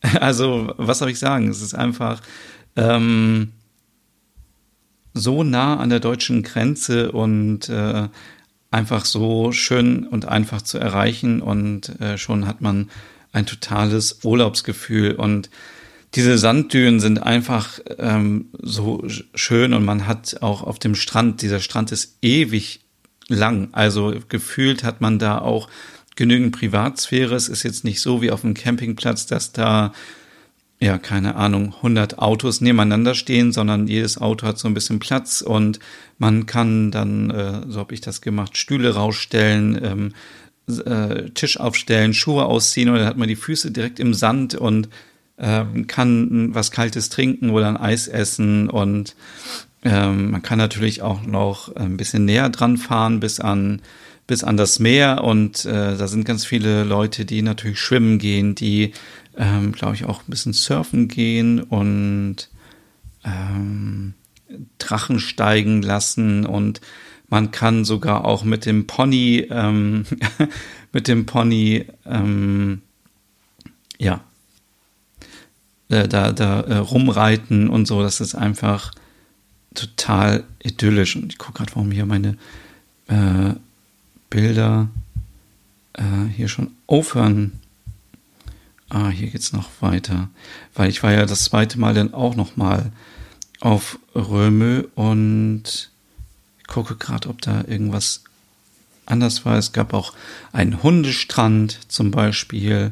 Also, 0.19 0.73
was 0.77 0.99
soll 0.99 1.09
ich 1.09 1.19
sagen? 1.19 1.49
Es 1.49 1.61
ist 1.61 1.73
einfach 1.73 2.21
ähm, 2.75 3.51
so 5.13 5.43
nah 5.43 5.77
an 5.77 5.89
der 5.89 5.99
deutschen 5.99 6.43
Grenze 6.43 7.11
und 7.11 7.69
äh, 7.69 8.07
einfach 8.71 9.05
so 9.05 9.51
schön 9.51 10.05
und 10.05 10.27
einfach 10.27 10.61
zu 10.61 10.77
erreichen 10.77 11.41
und 11.41 11.99
äh, 12.01 12.17
schon 12.17 12.45
hat 12.45 12.61
man 12.61 12.89
ein 13.31 13.45
totales 13.45 14.19
Urlaubsgefühl 14.23 15.13
und 15.13 15.49
diese 16.15 16.37
Sanddünen 16.37 16.99
sind 16.99 17.21
einfach 17.21 17.79
ähm, 17.97 18.49
so 18.61 19.03
schön 19.33 19.73
und 19.73 19.83
man 19.83 20.07
hat 20.07 20.41
auch 20.41 20.63
auf 20.63 20.79
dem 20.79 20.95
Strand, 20.95 21.41
dieser 21.41 21.59
Strand 21.59 21.91
ist 21.91 22.17
ewig 22.21 22.81
lang, 23.27 23.69
also 23.71 24.13
gefühlt 24.29 24.83
hat 24.83 25.01
man 25.01 25.19
da 25.19 25.39
auch 25.39 25.69
genügend 26.15 26.57
Privatsphäre. 26.57 27.35
Es 27.35 27.49
ist 27.49 27.63
jetzt 27.63 27.83
nicht 27.83 28.01
so 28.01 28.21
wie 28.21 28.31
auf 28.31 28.41
dem 28.41 28.53
Campingplatz, 28.53 29.25
dass 29.25 29.51
da, 29.51 29.93
ja, 30.79 30.97
keine 30.97 31.35
Ahnung, 31.35 31.73
100 31.77 32.19
Autos 32.19 32.61
nebeneinander 32.61 33.15
stehen, 33.15 33.51
sondern 33.51 33.87
jedes 33.87 34.17
Auto 34.17 34.47
hat 34.47 34.57
so 34.57 34.67
ein 34.67 34.73
bisschen 34.73 34.99
Platz 34.99 35.41
und 35.41 35.79
man 36.17 36.45
kann 36.45 36.91
dann, 36.91 37.29
äh, 37.29 37.61
so 37.67 37.79
habe 37.79 37.93
ich 37.93 38.01
das 38.01 38.21
gemacht, 38.21 38.57
Stühle 38.57 38.95
rausstellen, 38.95 39.79
ähm, 39.83 40.13
äh, 40.85 41.29
Tisch 41.31 41.59
aufstellen, 41.59 42.13
Schuhe 42.13 42.45
ausziehen 42.45 42.93
dann 42.93 43.05
hat 43.05 43.17
man 43.17 43.27
die 43.27 43.35
Füße 43.35 43.71
direkt 43.71 43.99
im 43.99 44.13
Sand 44.13 44.55
und 44.55 44.89
ähm, 45.37 45.87
kann 45.87 46.55
was 46.55 46.71
Kaltes 46.71 47.09
trinken 47.09 47.49
oder 47.49 47.67
ein 47.67 47.77
Eis 47.77 48.07
essen 48.07 48.69
und 48.69 49.15
ähm, 49.83 50.31
man 50.31 50.41
kann 50.41 50.57
natürlich 50.57 51.01
auch 51.01 51.23
noch 51.23 51.75
ein 51.75 51.97
bisschen 51.97 52.25
näher 52.25 52.49
dran 52.49 52.77
fahren 52.77 53.19
bis 53.19 53.39
an 53.39 53.81
bis 54.27 54.43
an 54.43 54.57
das 54.57 54.79
Meer 54.79 55.23
und 55.23 55.65
äh, 55.65 55.97
da 55.97 56.07
sind 56.07 56.25
ganz 56.25 56.45
viele 56.45 56.83
Leute, 56.83 57.25
die 57.25 57.41
natürlich 57.41 57.79
schwimmen 57.79 58.17
gehen, 58.17 58.55
die, 58.55 58.93
ähm, 59.37 59.71
glaube 59.71 59.95
ich, 59.95 60.05
auch 60.05 60.21
ein 60.21 60.29
bisschen 60.29 60.53
surfen 60.53 61.07
gehen 61.07 61.61
und 61.61 62.49
ähm, 63.23 64.13
Drachen 64.77 65.19
steigen 65.19 65.81
lassen 65.81 66.45
und 66.45 66.81
man 67.29 67.51
kann 67.51 67.85
sogar 67.85 68.25
auch 68.25 68.43
mit 68.43 68.65
dem 68.65 68.87
Pony, 68.87 69.47
ähm, 69.49 70.05
mit 70.91 71.07
dem 71.07 71.25
Pony, 71.25 71.85
ähm, 72.05 72.81
ja, 73.97 74.21
äh, 75.89 76.07
da, 76.07 76.31
da 76.31 76.61
äh, 76.61 76.77
rumreiten 76.77 77.69
und 77.69 77.87
so. 77.87 78.01
Das 78.01 78.21
ist 78.21 78.35
einfach 78.35 78.91
total 79.73 80.43
idyllisch. 80.63 81.15
Und 81.15 81.33
ich 81.33 81.37
gucke 81.37 81.59
gerade, 81.59 81.75
warum 81.75 81.91
hier 81.91 82.05
meine 82.05 82.37
äh, 83.07 83.53
Bilder 84.35 84.89
äh, 85.93 86.03
hier 86.35 86.49
schon 86.49 86.71
aufhören. 86.87 87.53
Ah, 88.89 89.07
hier 89.07 89.29
geht's 89.29 89.53
noch 89.53 89.69
weiter. 89.79 90.27
Weil 90.73 90.89
ich 90.89 91.03
war 91.03 91.13
ja 91.13 91.25
das 91.25 91.45
zweite 91.45 91.79
Mal 91.79 91.93
dann 91.93 92.13
auch 92.13 92.35
noch 92.35 92.57
mal 92.57 92.91
auf 93.61 93.97
Röme 94.13 94.87
und 94.95 95.89
gucke 96.67 96.97
gerade, 96.97 97.29
ob 97.29 97.41
da 97.43 97.63
irgendwas 97.65 98.25
anders 99.05 99.45
war. 99.45 99.57
Es 99.57 99.71
gab 99.71 99.93
auch 99.93 100.11
einen 100.51 100.83
Hundestrand 100.83 101.79
zum 101.87 102.11
Beispiel, 102.11 102.91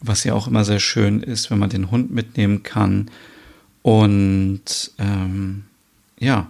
was 0.00 0.22
ja 0.22 0.34
auch 0.34 0.46
immer 0.46 0.64
sehr 0.64 0.78
schön 0.78 1.20
ist, 1.20 1.50
wenn 1.50 1.58
man 1.58 1.70
den 1.70 1.90
Hund 1.90 2.12
mitnehmen 2.12 2.62
kann. 2.62 3.10
Und 3.82 4.92
ähm, 4.98 5.64
ja, 6.16 6.48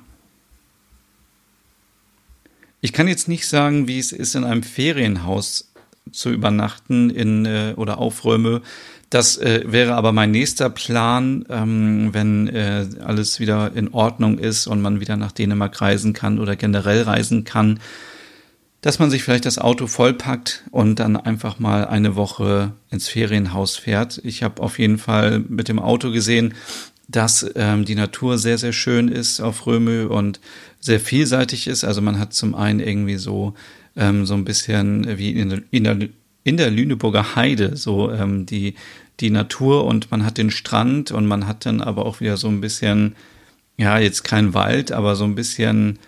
ich 2.81 2.93
kann 2.93 3.09
jetzt 3.09 3.29
nicht 3.29 3.49
sagen, 3.49 3.89
wie 3.89 3.99
es 3.99 4.13
ist, 4.13 4.35
in 4.35 4.45
einem 4.45 4.63
Ferienhaus 4.63 5.73
zu 6.13 6.31
übernachten 6.31 7.11
in 7.11 7.45
äh, 7.45 7.75
oder 7.77 7.99
auf 7.99 8.25
Röme. 8.25 8.63
Das 9.11 9.39
äh, 9.39 9.63
wäre 9.67 9.95
aber 9.95 10.13
mein 10.13 10.31
nächster 10.31 10.69
Plan, 10.69 11.45
ähm, 11.49 12.11
wenn 12.13 12.49
äh, 12.49 12.87
alles 13.05 13.39
wieder 13.41 13.73
in 13.75 13.93
Ordnung 13.93 14.39
ist 14.39 14.67
und 14.67 14.81
man 14.81 15.01
wieder 15.01 15.17
nach 15.17 15.33
Dänemark 15.33 15.81
reisen 15.81 16.13
kann 16.13 16.39
oder 16.39 16.57
generell 16.57 17.03
reisen 17.03 17.45
kann, 17.45 17.81
dass 18.81 18.99
man 18.99 19.11
sich 19.11 19.23
vielleicht 19.23 19.47
das 19.47 19.59
Auto 19.59 19.87
vollpackt 19.87 20.65
und 20.71 21.01
dann 21.01 21.17
einfach 21.17 21.59
mal 21.59 21.87
eine 21.87 22.15
Woche 22.15 22.73
ins 22.91 23.09
Ferienhaus 23.09 23.77
fährt. 23.77 24.21
Ich 24.23 24.43
habe 24.43 24.63
auf 24.63 24.79
jeden 24.79 24.99
Fall 24.99 25.41
mit 25.41 25.69
dem 25.69 25.79
Auto 25.79 26.11
gesehen, 26.11 26.55
dass 27.09 27.49
ähm, 27.55 27.85
die 27.85 27.95
Natur 27.95 28.39
sehr, 28.39 28.59
sehr 28.59 28.73
schön 28.73 29.09
ist 29.09 29.41
auf 29.41 29.67
Römö 29.67 30.07
und 30.07 30.41
sehr 30.81 31.01
vielseitig 31.01 31.69
ist. 31.69 31.85
Also 31.85 32.03
man 32.03 32.19
hat 32.19 32.35
zum 32.35 32.55
einen 32.55 32.81
irgendwie 32.81 33.17
so, 33.17 33.55
ähm, 33.97 34.27
so 34.27 34.35
ein 34.35 34.45
bisschen 34.45 35.19
wie 35.19 35.31
in, 35.31 35.65
in, 35.71 35.85
der, 35.85 35.99
in 36.45 36.57
der 36.57 36.71
Lüneburger 36.71 37.37
Heide, 37.37 37.77
so 37.77 38.11
ähm, 38.11 38.47
die, 38.47 38.75
die 39.21 39.31
Natur 39.31 39.85
und 39.85 40.11
man 40.11 40.25
hat 40.25 40.39
den 40.39 40.51
Strand 40.51 41.11
und 41.13 41.27
man 41.27 41.47
hat 41.47 41.65
dann 41.65 41.81
aber 41.81 42.07
auch 42.07 42.21
wieder 42.21 42.37
so 42.37 42.49
ein 42.49 42.61
bisschen, 42.61 43.15
ja, 43.77 43.99
jetzt 43.99 44.25
kein 44.25 44.53
Wald, 44.53 44.93
aber 44.93 45.17
so 45.17 45.25
ein 45.25 45.35
bisschen 45.35 45.99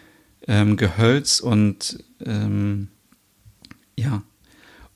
ähm, 0.47 0.77
Gehölz 0.77 1.41
und 1.41 2.03
ähm, 2.25 2.89
ja. 3.97 4.23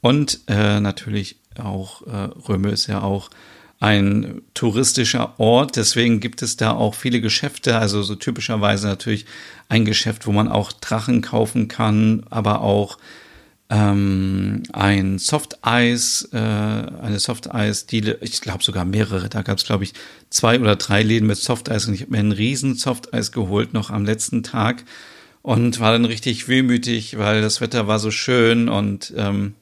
Und 0.00 0.40
äh, 0.48 0.80
natürlich 0.80 1.36
auch, 1.58 2.06
äh, 2.06 2.30
Röme 2.48 2.70
ist 2.70 2.88
ja 2.88 3.02
auch 3.02 3.30
ein 3.82 4.42
touristischer 4.54 5.40
Ort. 5.40 5.74
Deswegen 5.74 6.20
gibt 6.20 6.40
es 6.40 6.56
da 6.56 6.70
auch 6.70 6.94
viele 6.94 7.20
Geschäfte. 7.20 7.78
Also 7.78 8.04
so 8.04 8.14
typischerweise 8.14 8.86
natürlich 8.86 9.26
ein 9.68 9.84
Geschäft, 9.84 10.28
wo 10.28 10.30
man 10.30 10.46
auch 10.46 10.70
Drachen 10.70 11.20
kaufen 11.20 11.66
kann, 11.66 12.22
aber 12.30 12.60
auch 12.60 12.96
ähm, 13.70 14.62
ein 14.72 15.18
Softeis, 15.18 16.28
äh, 16.32 16.36
eine 16.36 17.18
Softeis-Diele. 17.18 18.18
Ich 18.20 18.40
glaube 18.40 18.62
sogar 18.62 18.84
mehrere. 18.84 19.28
Da 19.28 19.42
gab 19.42 19.58
es, 19.58 19.64
glaube 19.64 19.82
ich, 19.82 19.94
zwei 20.30 20.60
oder 20.60 20.76
drei 20.76 21.02
Läden 21.02 21.26
mit 21.26 21.38
Softeis 21.38 21.88
und 21.88 21.94
ich 21.94 22.02
habe 22.02 22.12
mir 22.12 22.20
einen 22.20 22.30
riesen 22.30 22.76
Softeis 22.76 23.32
geholt 23.32 23.72
noch 23.72 23.90
am 23.90 24.04
letzten 24.04 24.44
Tag. 24.44 24.84
und 25.42 25.80
war 25.80 25.90
dann 25.90 26.04
richtig 26.04 26.46
wehmütig, 26.46 27.18
weil 27.18 27.42
das 27.42 27.60
Wetter 27.60 27.88
war 27.88 27.98
so 27.98 28.12
schön 28.12 28.68
und 28.68 29.12
ähm, 29.16 29.54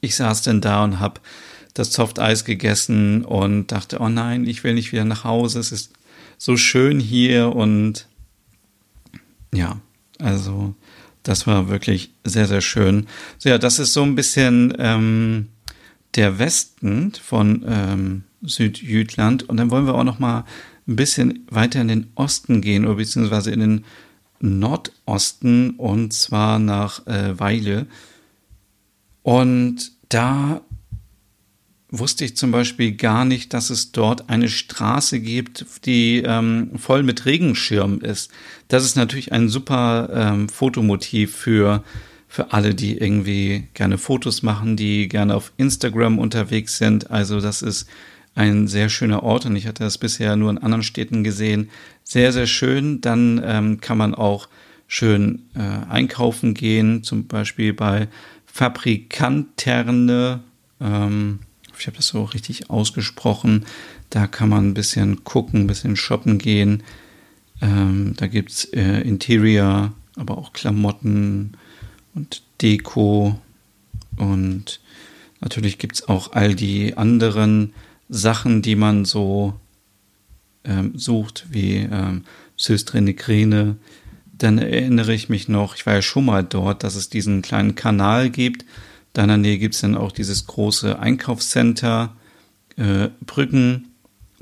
ich 0.00 0.16
saß 0.16 0.40
dann 0.40 0.62
da 0.62 0.82
und 0.82 1.00
hab 1.00 1.20
das 1.74 1.92
Softeis 1.92 2.44
gegessen 2.44 3.24
und 3.24 3.68
dachte, 3.68 3.98
oh 4.00 4.08
nein, 4.08 4.46
ich 4.46 4.64
will 4.64 4.74
nicht 4.74 4.92
wieder 4.92 5.04
nach 5.04 5.24
Hause, 5.24 5.60
es 5.60 5.72
ist 5.72 5.92
so 6.38 6.56
schön 6.56 7.00
hier 7.00 7.54
und 7.54 8.06
ja, 9.54 9.80
also 10.18 10.74
das 11.22 11.46
war 11.46 11.68
wirklich 11.68 12.12
sehr, 12.24 12.46
sehr 12.46 12.60
schön. 12.60 13.06
So, 13.38 13.48
ja, 13.48 13.58
das 13.58 13.78
ist 13.78 13.92
so 13.92 14.02
ein 14.02 14.14
bisschen 14.14 14.74
ähm, 14.78 15.48
der 16.14 16.38
Westen 16.38 17.12
von 17.12 17.64
ähm, 17.66 18.24
Südjütland 18.42 19.48
und 19.48 19.56
dann 19.58 19.70
wollen 19.70 19.86
wir 19.86 19.94
auch 19.94 20.04
noch 20.04 20.18
mal 20.18 20.44
ein 20.88 20.96
bisschen 20.96 21.46
weiter 21.50 21.80
in 21.80 21.88
den 21.88 22.10
Osten 22.14 22.60
gehen 22.60 22.86
oder 22.86 22.96
beziehungsweise 22.96 23.50
in 23.50 23.60
den 23.60 23.84
Nordosten 24.40 25.70
und 25.72 26.12
zwar 26.12 26.58
nach 26.58 27.06
äh, 27.06 27.38
Weile. 27.38 27.86
Und 29.22 29.92
da 30.08 30.62
wusste 31.90 32.24
ich 32.24 32.36
zum 32.36 32.52
Beispiel 32.52 32.92
gar 32.92 33.24
nicht, 33.24 33.52
dass 33.52 33.70
es 33.70 33.92
dort 33.92 34.30
eine 34.30 34.48
Straße 34.48 35.20
gibt, 35.20 35.66
die 35.84 36.22
ähm, 36.24 36.70
voll 36.76 37.02
mit 37.02 37.26
Regenschirm 37.26 38.00
ist. 38.00 38.30
Das 38.68 38.84
ist 38.84 38.96
natürlich 38.96 39.32
ein 39.32 39.48
super 39.48 40.08
ähm, 40.12 40.48
Fotomotiv 40.48 41.34
für, 41.34 41.82
für 42.28 42.52
alle, 42.52 42.74
die 42.74 42.96
irgendwie 42.96 43.68
gerne 43.74 43.98
Fotos 43.98 44.42
machen, 44.42 44.76
die 44.76 45.08
gerne 45.08 45.34
auf 45.34 45.52
Instagram 45.56 46.18
unterwegs 46.18 46.78
sind. 46.78 47.10
Also 47.10 47.40
das 47.40 47.62
ist 47.62 47.88
ein 48.36 48.68
sehr 48.68 48.88
schöner 48.88 49.24
Ort 49.24 49.46
und 49.46 49.56
ich 49.56 49.66
hatte 49.66 49.82
das 49.82 49.98
bisher 49.98 50.36
nur 50.36 50.50
in 50.50 50.58
anderen 50.58 50.84
Städten 50.84 51.24
gesehen. 51.24 51.70
Sehr, 52.04 52.32
sehr 52.32 52.46
schön. 52.46 53.00
Dann 53.00 53.42
ähm, 53.44 53.80
kann 53.80 53.98
man 53.98 54.14
auch 54.14 54.48
schön 54.86 55.46
äh, 55.54 55.90
einkaufen 55.90 56.54
gehen, 56.54 57.02
zum 57.02 57.26
Beispiel 57.26 57.72
bei 57.72 58.06
Fabrikanterne. 58.46 60.40
Ähm, 60.80 61.40
ich 61.80 61.86
habe 61.86 61.96
das 61.96 62.08
so 62.08 62.24
richtig 62.24 62.70
ausgesprochen. 62.70 63.66
Da 64.10 64.26
kann 64.26 64.48
man 64.48 64.68
ein 64.68 64.74
bisschen 64.74 65.24
gucken, 65.24 65.62
ein 65.62 65.66
bisschen 65.66 65.96
shoppen 65.96 66.38
gehen. 66.38 66.82
Ähm, 67.62 68.14
da 68.16 68.26
gibt 68.26 68.50
es 68.50 68.64
äh, 68.66 69.00
Interior, 69.00 69.92
aber 70.16 70.38
auch 70.38 70.52
Klamotten 70.52 71.52
und 72.14 72.42
Deko. 72.60 73.40
Und 74.16 74.80
natürlich 75.40 75.78
gibt 75.78 75.96
es 75.96 76.08
auch 76.08 76.32
all 76.32 76.54
die 76.54 76.96
anderen 76.96 77.72
Sachen, 78.08 78.62
die 78.62 78.76
man 78.76 79.04
so 79.04 79.54
ähm, 80.64 80.92
sucht, 80.96 81.46
wie 81.50 81.76
ähm, 81.76 82.24
Systre 82.56 83.00
Negrene. 83.00 83.76
Dann 84.32 84.58
erinnere 84.58 85.14
ich 85.14 85.28
mich 85.28 85.48
noch, 85.48 85.76
ich 85.76 85.86
war 85.86 85.94
ja 85.94 86.02
schon 86.02 86.26
mal 86.26 86.44
dort, 86.44 86.82
dass 86.82 86.94
es 86.94 87.08
diesen 87.08 87.42
kleinen 87.42 87.74
Kanal 87.74 88.30
gibt. 88.30 88.64
Da 89.12 89.22
in 89.22 89.28
der 89.28 89.36
Nähe 89.38 89.58
gibt 89.58 89.74
es 89.74 89.80
dann 89.80 89.96
auch 89.96 90.12
dieses 90.12 90.46
große 90.46 90.98
Einkaufscenter, 90.98 92.16
äh, 92.76 93.08
Brücken. 93.24 93.88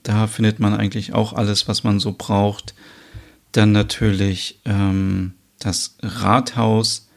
Da 0.02 0.26
findet 0.26 0.60
man 0.60 0.74
eigentlich 0.74 1.12
auch 1.14 1.32
alles, 1.32 1.68
was 1.68 1.84
man 1.84 2.00
so 2.00 2.14
braucht. 2.16 2.74
Dann 3.52 3.72
natürlich 3.72 4.60
ähm, 4.64 5.34
das 5.58 5.96
Rathaus, 6.02 7.08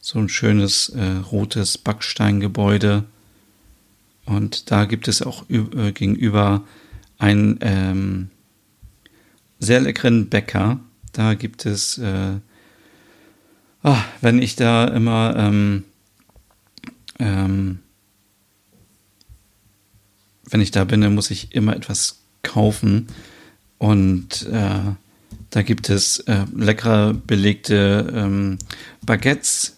so 0.00 0.18
ein 0.18 0.28
schönes 0.28 0.90
äh, 0.90 1.16
rotes 1.30 1.78
Backsteingebäude 1.78 3.04
und 4.26 4.70
da 4.70 4.84
gibt 4.84 5.08
es 5.08 5.22
auch 5.22 5.48
äh, 5.48 5.92
gegenüber 5.92 6.64
einen 7.16 7.58
ähm, 7.62 8.30
sehr 9.58 9.80
leckeren 9.80 10.28
Bäcker. 10.28 10.80
Da 11.12 11.34
gibt 11.34 11.64
es, 11.64 11.96
äh, 11.98 12.34
oh, 13.84 13.96
wenn 14.20 14.42
ich 14.42 14.56
da 14.56 14.86
immer 14.88 15.34
ähm, 15.36 15.84
ähm, 17.18 17.80
wenn 20.48 20.60
ich 20.60 20.70
da 20.70 20.84
bin, 20.84 21.14
muss 21.14 21.30
ich 21.30 21.54
immer 21.54 21.74
etwas 21.76 22.20
kaufen. 22.42 23.08
Und 23.78 24.46
äh, 24.46 24.94
da 25.50 25.62
gibt 25.62 25.90
es 25.90 26.20
äh, 26.20 26.44
leckere 26.54 27.14
belegte 27.14 28.12
ähm, 28.14 28.58
Baguettes 29.04 29.76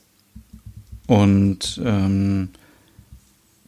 und 1.07 1.81
ähm, 1.85 2.51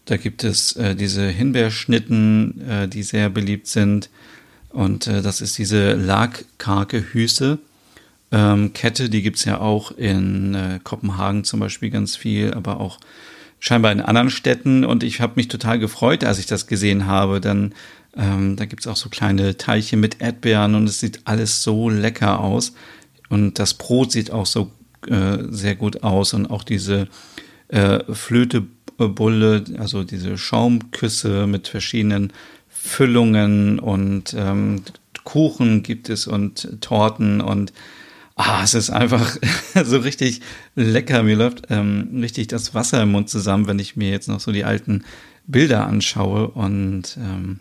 da 0.04 0.16
gibt 0.16 0.44
es 0.44 0.76
äh, 0.76 0.94
diese 0.94 1.28
Himbeerschnitten, 1.28 2.60
äh, 2.68 2.88
die 2.88 3.02
sehr 3.02 3.30
beliebt 3.30 3.66
sind. 3.66 4.10
Und 4.68 5.06
äh, 5.06 5.22
das 5.22 5.40
ist 5.40 5.56
diese 5.56 5.94
Lagkarke 5.94 7.12
Hüse. 7.12 7.58
Ähm, 8.32 8.72
Kette, 8.72 9.08
die 9.08 9.22
gibt 9.22 9.38
es 9.38 9.44
ja 9.44 9.58
auch 9.60 9.92
in 9.92 10.54
äh, 10.54 10.80
Kopenhagen 10.84 11.44
zum 11.44 11.60
Beispiel 11.60 11.90
ganz 11.90 12.14
viel, 12.14 12.52
aber 12.54 12.78
auch 12.78 12.98
scheinbar 13.60 13.92
in 13.92 14.00
anderen 14.00 14.30
Städten. 14.30 14.84
Und 14.84 15.04
ich 15.04 15.20
habe 15.20 15.34
mich 15.36 15.48
total 15.48 15.78
gefreut, 15.78 16.24
als 16.24 16.38
ich 16.38 16.46
das 16.46 16.66
gesehen 16.66 17.06
habe. 17.06 17.40
Dann 17.40 17.74
ähm, 18.16 18.56
da 18.56 18.64
gibt 18.64 18.82
es 18.82 18.86
auch 18.86 18.96
so 18.96 19.08
kleine 19.08 19.56
Teiche 19.56 19.96
mit 19.96 20.20
Erdbeeren 20.20 20.74
und 20.74 20.88
es 20.88 21.00
sieht 21.00 21.20
alles 21.24 21.62
so 21.62 21.88
lecker 21.88 22.40
aus. 22.40 22.72
Und 23.28 23.58
das 23.58 23.74
Brot 23.74 24.10
sieht 24.10 24.32
auch 24.32 24.46
so 24.46 24.72
äh, 25.06 25.38
sehr 25.50 25.76
gut 25.76 26.02
aus 26.02 26.34
und 26.34 26.46
auch 26.46 26.64
diese 26.64 27.08
äh, 27.68 28.00
Flöte 28.12 28.66
Bulle, 28.96 29.64
also 29.78 30.04
diese 30.04 30.36
Schaumküsse 30.36 31.46
mit 31.46 31.68
verschiedenen 31.68 32.32
Füllungen 32.68 33.78
und 33.78 34.34
ähm, 34.36 34.82
Kuchen 35.24 35.82
gibt 35.82 36.10
es 36.10 36.26
und 36.26 36.82
Torten 36.82 37.40
und 37.40 37.72
ah, 38.40 38.62
es 38.62 38.74
ist 38.74 38.90
einfach 38.90 39.36
so 39.84 39.98
richtig 39.98 40.40
lecker. 40.74 41.22
Mir 41.22 41.36
läuft 41.36 41.66
ähm, 41.70 42.08
richtig 42.20 42.48
das 42.48 42.74
Wasser 42.74 43.02
im 43.02 43.12
Mund 43.12 43.28
zusammen, 43.28 43.66
wenn 43.66 43.78
ich 43.78 43.96
mir 43.96 44.10
jetzt 44.10 44.28
noch 44.28 44.40
so 44.40 44.52
die 44.52 44.64
alten 44.64 45.04
Bilder 45.46 45.86
anschaue 45.86 46.48
und 46.48 47.16
ähm, 47.18 47.60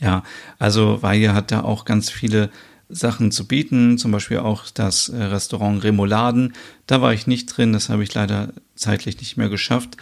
ja, 0.00 0.22
also 0.58 1.02
Weihe 1.02 1.34
hat 1.34 1.50
da 1.50 1.62
auch 1.62 1.84
ganz 1.84 2.10
viele 2.10 2.50
Sachen 2.88 3.30
zu 3.30 3.46
bieten, 3.46 3.98
zum 3.98 4.12
Beispiel 4.12 4.38
auch 4.38 4.64
das 4.72 5.08
äh, 5.08 5.22
Restaurant 5.22 5.82
Remouladen. 5.82 6.54
Da 6.86 7.00
war 7.00 7.12
ich 7.12 7.26
nicht 7.26 7.46
drin, 7.46 7.72
das 7.72 7.88
habe 7.88 8.02
ich 8.02 8.12
leider 8.14 8.52
zeitlich 8.74 9.18
nicht 9.18 9.36
mehr 9.36 9.48
geschafft. 9.48 9.96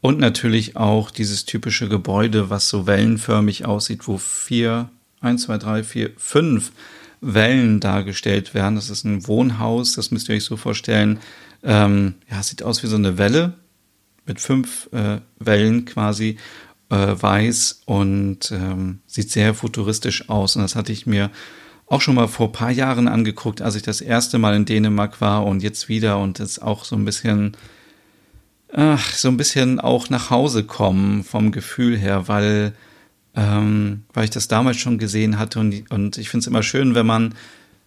Und 0.00 0.20
natürlich 0.20 0.76
auch 0.76 1.10
dieses 1.10 1.44
typische 1.44 1.88
Gebäude, 1.88 2.50
was 2.50 2.68
so 2.68 2.86
wellenförmig 2.86 3.66
aussieht, 3.66 4.06
wo 4.06 4.16
vier, 4.16 4.90
eins, 5.20 5.42
zwei, 5.42 5.58
drei, 5.58 5.82
vier, 5.82 6.12
fünf 6.16 6.70
Wellen 7.20 7.80
dargestellt 7.80 8.54
werden. 8.54 8.76
Das 8.76 8.90
ist 8.90 9.04
ein 9.04 9.26
Wohnhaus, 9.26 9.94
das 9.94 10.10
müsst 10.10 10.28
ihr 10.28 10.36
euch 10.36 10.44
so 10.44 10.56
vorstellen. 10.56 11.18
Ähm, 11.62 12.14
ja, 12.30 12.42
sieht 12.42 12.62
aus 12.62 12.82
wie 12.82 12.86
so 12.86 12.96
eine 12.96 13.18
Welle 13.18 13.54
mit 14.26 14.40
fünf 14.40 14.88
äh, 14.92 15.18
Wellen 15.38 15.84
quasi 15.84 16.36
äh, 16.90 16.96
weiß 16.96 17.82
und 17.86 18.50
ähm, 18.52 19.00
sieht 19.06 19.30
sehr 19.30 19.54
futuristisch 19.54 20.28
aus. 20.28 20.56
Und 20.56 20.62
das 20.62 20.76
hatte 20.76 20.92
ich 20.92 21.06
mir 21.06 21.30
auch 21.86 22.00
schon 22.00 22.14
mal 22.14 22.28
vor 22.28 22.52
paar 22.52 22.70
Jahren 22.70 23.08
angeguckt, 23.08 23.62
als 23.62 23.74
ich 23.74 23.82
das 23.82 24.00
erste 24.00 24.38
Mal 24.38 24.54
in 24.54 24.66
Dänemark 24.66 25.20
war 25.20 25.46
und 25.46 25.62
jetzt 25.62 25.88
wieder 25.88 26.18
und 26.18 26.38
ist 26.38 26.60
auch 26.60 26.84
so 26.84 26.96
ein 26.96 27.04
bisschen 27.04 27.56
ach, 28.72 29.14
so 29.14 29.28
ein 29.28 29.36
bisschen 29.36 29.80
auch 29.80 30.10
nach 30.10 30.30
Hause 30.30 30.64
kommen 30.64 31.24
vom 31.24 31.52
Gefühl 31.52 31.96
her, 31.96 32.28
weil, 32.28 32.74
ähm, 33.38 34.02
weil 34.12 34.24
ich 34.24 34.30
das 34.30 34.48
damals 34.48 34.78
schon 34.78 34.98
gesehen 34.98 35.38
hatte 35.38 35.60
und, 35.60 35.88
und 35.92 36.18
ich 36.18 36.28
finde 36.28 36.42
es 36.42 36.46
immer 36.48 36.64
schön, 36.64 36.96
wenn 36.96 37.06
man, 37.06 37.34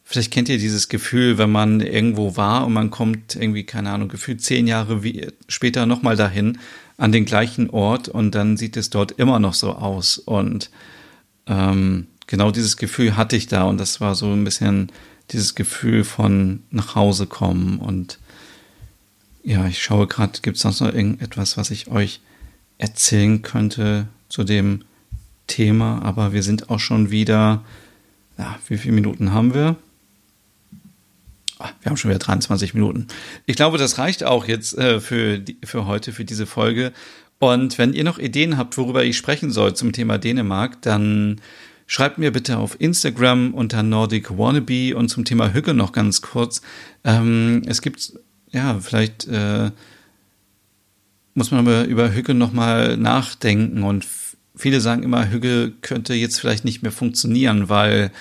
vielleicht 0.05 0.31
kennt 0.31 0.47
ihr 0.47 0.57
dieses 0.57 0.87
Gefühl, 0.87 1.37
wenn 1.37 1.51
man 1.51 1.81
irgendwo 1.81 2.37
war 2.37 2.65
und 2.65 2.71
man 2.71 2.89
kommt 2.89 3.35
irgendwie, 3.35 3.65
keine 3.65 3.91
Ahnung, 3.91 4.07
gefühlt 4.07 4.41
zehn 4.41 4.65
Jahre 4.65 5.03
wie, 5.03 5.27
später 5.49 5.85
nochmal 5.85 6.15
dahin 6.15 6.57
an 6.95 7.11
den 7.11 7.25
gleichen 7.25 7.69
Ort 7.69 8.07
und 8.07 8.33
dann 8.33 8.55
sieht 8.55 8.77
es 8.77 8.91
dort 8.91 9.11
immer 9.11 9.39
noch 9.39 9.53
so 9.53 9.73
aus. 9.73 10.17
Und 10.19 10.71
ähm, 11.47 12.07
genau 12.27 12.51
dieses 12.51 12.77
Gefühl 12.77 13.17
hatte 13.17 13.35
ich 13.35 13.47
da 13.47 13.63
und 13.63 13.77
das 13.77 13.99
war 13.99 14.15
so 14.15 14.31
ein 14.31 14.45
bisschen 14.45 14.89
dieses 15.31 15.53
Gefühl 15.55 16.05
von 16.05 16.63
nach 16.71 16.95
Hause 16.95 17.25
kommen 17.27 17.79
und 17.79 18.19
ja, 19.43 19.67
ich 19.67 19.83
schaue 19.83 20.07
gerade, 20.07 20.39
gibt 20.41 20.57
es 20.57 20.63
noch 20.63 20.93
irgendetwas, 20.93 21.57
was 21.57 21.71
ich 21.71 21.89
euch 21.89 22.21
erzählen 22.77 23.41
könnte 23.41 24.07
zu 24.29 24.43
dem 24.43 24.83
Thema, 25.51 26.01
aber 26.01 26.31
wir 26.31 26.43
sind 26.43 26.69
auch 26.69 26.79
schon 26.79 27.11
wieder, 27.11 27.63
ja, 28.37 28.57
wie 28.67 28.77
viele 28.77 28.95
Minuten 28.95 29.33
haben 29.33 29.53
wir? 29.53 29.75
Ah, 31.59 31.69
wir 31.81 31.89
haben 31.89 31.97
schon 31.97 32.09
wieder 32.09 32.19
23 32.19 32.73
Minuten. 32.73 33.07
Ich 33.45 33.57
glaube, 33.57 33.77
das 33.77 33.97
reicht 33.97 34.23
auch 34.23 34.47
jetzt 34.47 34.77
äh, 34.77 35.01
für, 35.01 35.39
die, 35.39 35.57
für 35.63 35.85
heute, 35.85 36.13
für 36.13 36.23
diese 36.23 36.45
Folge. 36.45 36.93
Und 37.39 37.77
wenn 37.77 37.93
ihr 37.93 38.03
noch 38.05 38.17
Ideen 38.17 38.57
habt, 38.57 38.77
worüber 38.77 39.03
ich 39.03 39.17
sprechen 39.17 39.51
soll 39.51 39.75
zum 39.75 39.91
Thema 39.91 40.17
Dänemark, 40.17 40.81
dann 40.81 41.41
schreibt 41.85 42.17
mir 42.17 42.31
bitte 42.31 42.57
auf 42.57 42.79
Instagram 42.79 43.53
unter 43.53 43.83
Nordic 43.83 44.37
Wannabe 44.37 44.95
und 44.95 45.09
zum 45.09 45.25
Thema 45.25 45.53
Hügge 45.53 45.73
noch 45.73 45.91
ganz 45.91 46.21
kurz. 46.21 46.61
Ähm, 47.03 47.63
es 47.65 47.81
gibt 47.81 48.13
ja, 48.51 48.79
vielleicht 48.79 49.27
äh, 49.27 49.71
muss 51.33 51.51
man 51.51 51.61
über, 51.61 51.85
über 51.85 52.13
Hügge 52.13 52.33
nochmal 52.33 52.97
nachdenken 52.97 53.83
und 53.83 54.05
viele 54.55 54.81
sagen 54.81 55.03
immer, 55.03 55.29
Hügge 55.29 55.73
könnte 55.81 56.13
jetzt 56.13 56.39
vielleicht 56.39 56.65
nicht 56.65 56.83
mehr 56.83 56.91
funktionieren, 56.91 57.69
weil 57.69 58.11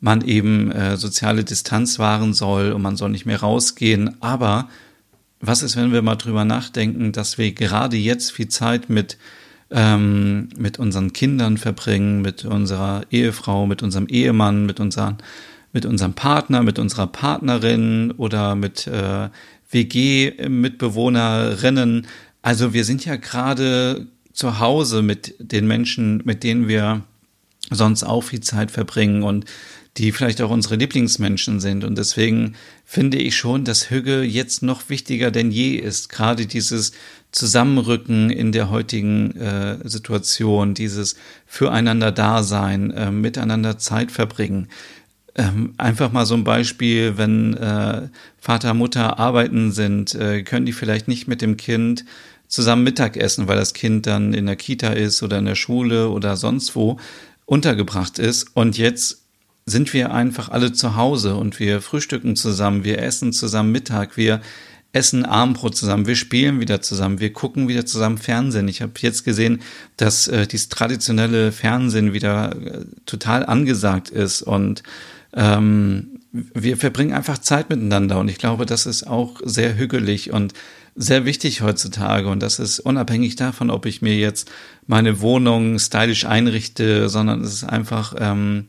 man 0.00 0.22
eben 0.22 0.72
äh, 0.72 0.96
soziale 0.96 1.44
Distanz 1.44 1.98
wahren 1.98 2.32
soll 2.32 2.72
und 2.72 2.82
man 2.82 2.96
soll 2.96 3.10
nicht 3.10 3.26
mehr 3.26 3.40
rausgehen. 3.40 4.16
Aber 4.20 4.68
was 5.40 5.62
ist, 5.62 5.76
wenn 5.76 5.92
wir 5.92 6.02
mal 6.02 6.16
drüber 6.16 6.44
nachdenken, 6.44 7.12
dass 7.12 7.38
wir 7.38 7.52
gerade 7.52 7.96
jetzt 7.96 8.32
viel 8.32 8.48
Zeit 8.48 8.90
mit 8.90 9.16
ähm, 9.72 10.48
mit 10.58 10.80
unseren 10.80 11.12
Kindern 11.12 11.56
verbringen, 11.56 12.22
mit 12.22 12.44
unserer 12.44 13.02
Ehefrau, 13.10 13.66
mit 13.66 13.84
unserem 13.84 14.08
Ehemann, 14.08 14.66
mit 14.66 14.80
unseren 14.80 15.18
mit 15.72 15.86
unserem 15.86 16.14
Partner, 16.14 16.64
mit 16.64 16.80
unserer 16.80 17.06
Partnerin 17.06 18.10
oder 18.12 18.56
mit 18.56 18.88
äh, 18.88 19.28
WG-Mitbewohnerinnen. 19.70 22.08
Also 22.42 22.72
wir 22.72 22.84
sind 22.84 23.04
ja 23.04 23.14
gerade 23.16 24.06
zu 24.32 24.60
Hause 24.60 25.02
mit 25.02 25.34
den 25.38 25.66
Menschen, 25.66 26.22
mit 26.24 26.44
denen 26.44 26.68
wir 26.68 27.02
sonst 27.70 28.02
auch 28.04 28.22
viel 28.22 28.40
Zeit 28.40 28.70
verbringen 28.70 29.22
und 29.22 29.44
die 29.96 30.12
vielleicht 30.12 30.40
auch 30.40 30.50
unsere 30.50 30.76
Lieblingsmenschen 30.76 31.60
sind. 31.60 31.84
Und 31.84 31.98
deswegen 31.98 32.54
finde 32.84 33.18
ich 33.18 33.36
schon, 33.36 33.64
dass 33.64 33.90
Hüge 33.90 34.22
jetzt 34.22 34.62
noch 34.62 34.88
wichtiger 34.88 35.30
denn 35.30 35.50
je 35.50 35.74
ist. 35.74 36.08
Gerade 36.08 36.46
dieses 36.46 36.92
Zusammenrücken 37.32 38.30
in 38.30 38.52
der 38.52 38.70
heutigen 38.70 39.36
äh, 39.36 39.76
Situation, 39.88 40.74
dieses 40.74 41.16
Füreinander 41.46 42.12
Dasein, 42.12 42.90
äh, 42.92 43.10
miteinander 43.10 43.78
Zeit 43.78 44.12
verbringen. 44.12 44.68
Ähm, 45.34 45.74
einfach 45.76 46.12
mal 46.12 46.26
so 46.26 46.34
ein 46.34 46.44
Beispiel, 46.44 47.16
wenn 47.16 47.56
äh, 47.56 48.08
Vater, 48.38 48.74
Mutter 48.74 49.18
arbeiten 49.18 49.70
sind, 49.70 50.14
äh, 50.14 50.42
können 50.42 50.66
die 50.66 50.72
vielleicht 50.72 51.08
nicht 51.08 51.28
mit 51.28 51.40
dem 51.40 51.56
Kind 51.56 52.04
zusammen 52.50 52.82
Mittag 52.82 53.16
essen, 53.16 53.48
weil 53.48 53.56
das 53.56 53.72
Kind 53.72 54.06
dann 54.06 54.34
in 54.34 54.44
der 54.44 54.56
Kita 54.56 54.88
ist 54.88 55.22
oder 55.22 55.38
in 55.38 55.46
der 55.46 55.54
Schule 55.54 56.10
oder 56.10 56.36
sonst 56.36 56.76
wo 56.76 56.98
untergebracht 57.46 58.18
ist. 58.18 58.48
Und 58.54 58.76
jetzt 58.76 59.22
sind 59.64 59.92
wir 59.94 60.12
einfach 60.12 60.50
alle 60.50 60.72
zu 60.72 60.96
Hause 60.96 61.36
und 61.36 61.58
wir 61.60 61.80
frühstücken 61.80 62.36
zusammen, 62.36 62.84
wir 62.84 63.00
essen 63.00 63.32
zusammen 63.32 63.72
Mittag, 63.72 64.16
wir 64.16 64.40
essen 64.92 65.24
Abendbrot 65.24 65.76
zusammen, 65.76 66.06
wir 66.06 66.16
spielen 66.16 66.58
wieder 66.58 66.82
zusammen, 66.82 67.20
wir 67.20 67.32
gucken 67.32 67.68
wieder 67.68 67.86
zusammen 67.86 68.18
Fernsehen. 68.18 68.66
Ich 68.66 68.82
habe 68.82 68.92
jetzt 68.98 69.24
gesehen, 69.24 69.60
dass 69.96 70.26
äh, 70.26 70.48
dieses 70.48 70.68
traditionelle 70.68 71.52
Fernsehen 71.52 72.12
wieder 72.12 72.56
äh, 72.56 72.84
total 73.06 73.46
angesagt 73.46 74.10
ist 74.10 74.42
und 74.42 74.82
ähm, 75.32 76.18
wir 76.32 76.76
verbringen 76.76 77.12
einfach 77.12 77.38
Zeit 77.38 77.70
miteinander 77.70 78.18
und 78.18 78.28
ich 78.28 78.38
glaube, 78.38 78.66
das 78.66 78.86
ist 78.86 79.06
auch 79.06 79.40
sehr 79.44 79.76
hügelig 79.76 80.32
und 80.32 80.54
sehr 81.02 81.24
wichtig 81.24 81.62
heutzutage 81.62 82.28
und 82.28 82.40
das 82.42 82.58
ist 82.58 82.78
unabhängig 82.78 83.34
davon, 83.34 83.70
ob 83.70 83.86
ich 83.86 84.02
mir 84.02 84.16
jetzt 84.16 84.50
meine 84.86 85.20
Wohnung 85.20 85.78
stylisch 85.78 86.26
einrichte, 86.26 87.08
sondern 87.08 87.40
es 87.42 87.54
ist 87.54 87.64
einfach, 87.64 88.14
ähm, 88.18 88.68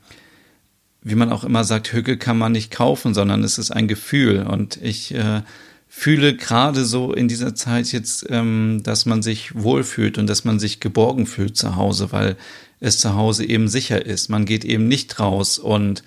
wie 1.02 1.16
man 1.16 1.32
auch 1.32 1.44
immer 1.44 1.66
sagt, 1.66 1.92
Hügel 1.92 2.16
kann 2.16 2.38
man 2.38 2.54
nicht 2.54 2.72
kaufen, 2.72 3.14
sondern 3.14 3.44
es 3.44 3.58
ist 3.58 3.72
ein 3.72 3.90
Gefühl 3.90 4.44
und 4.44 4.78
ich 4.82 5.14
äh, 5.14 5.42
fühle 5.90 6.38
gerade 6.38 6.86
so 6.86 7.14
in 7.14 7.28
dieser 7.28 7.54
Zeit 7.54 7.92
jetzt, 7.92 8.26
ähm, 8.30 8.80
dass 8.82 9.06
man 9.06 9.22
sich 9.22 9.54
wohlfühlt 9.54 10.18
und 10.18 10.28
dass 10.28 10.46
man 10.46 10.58
sich 10.58 10.80
geborgen 10.80 11.26
fühlt 11.26 11.58
zu 11.58 11.76
Hause, 11.76 12.14
weil 12.14 12.38
es 12.80 13.00
zu 13.00 13.14
Hause 13.14 13.46
eben 13.46 13.68
sicher 13.68 14.06
ist. 14.06 14.30
Man 14.30 14.46
geht 14.46 14.64
eben 14.64 14.88
nicht 14.88 15.20
raus 15.20 15.60
und 15.60 16.04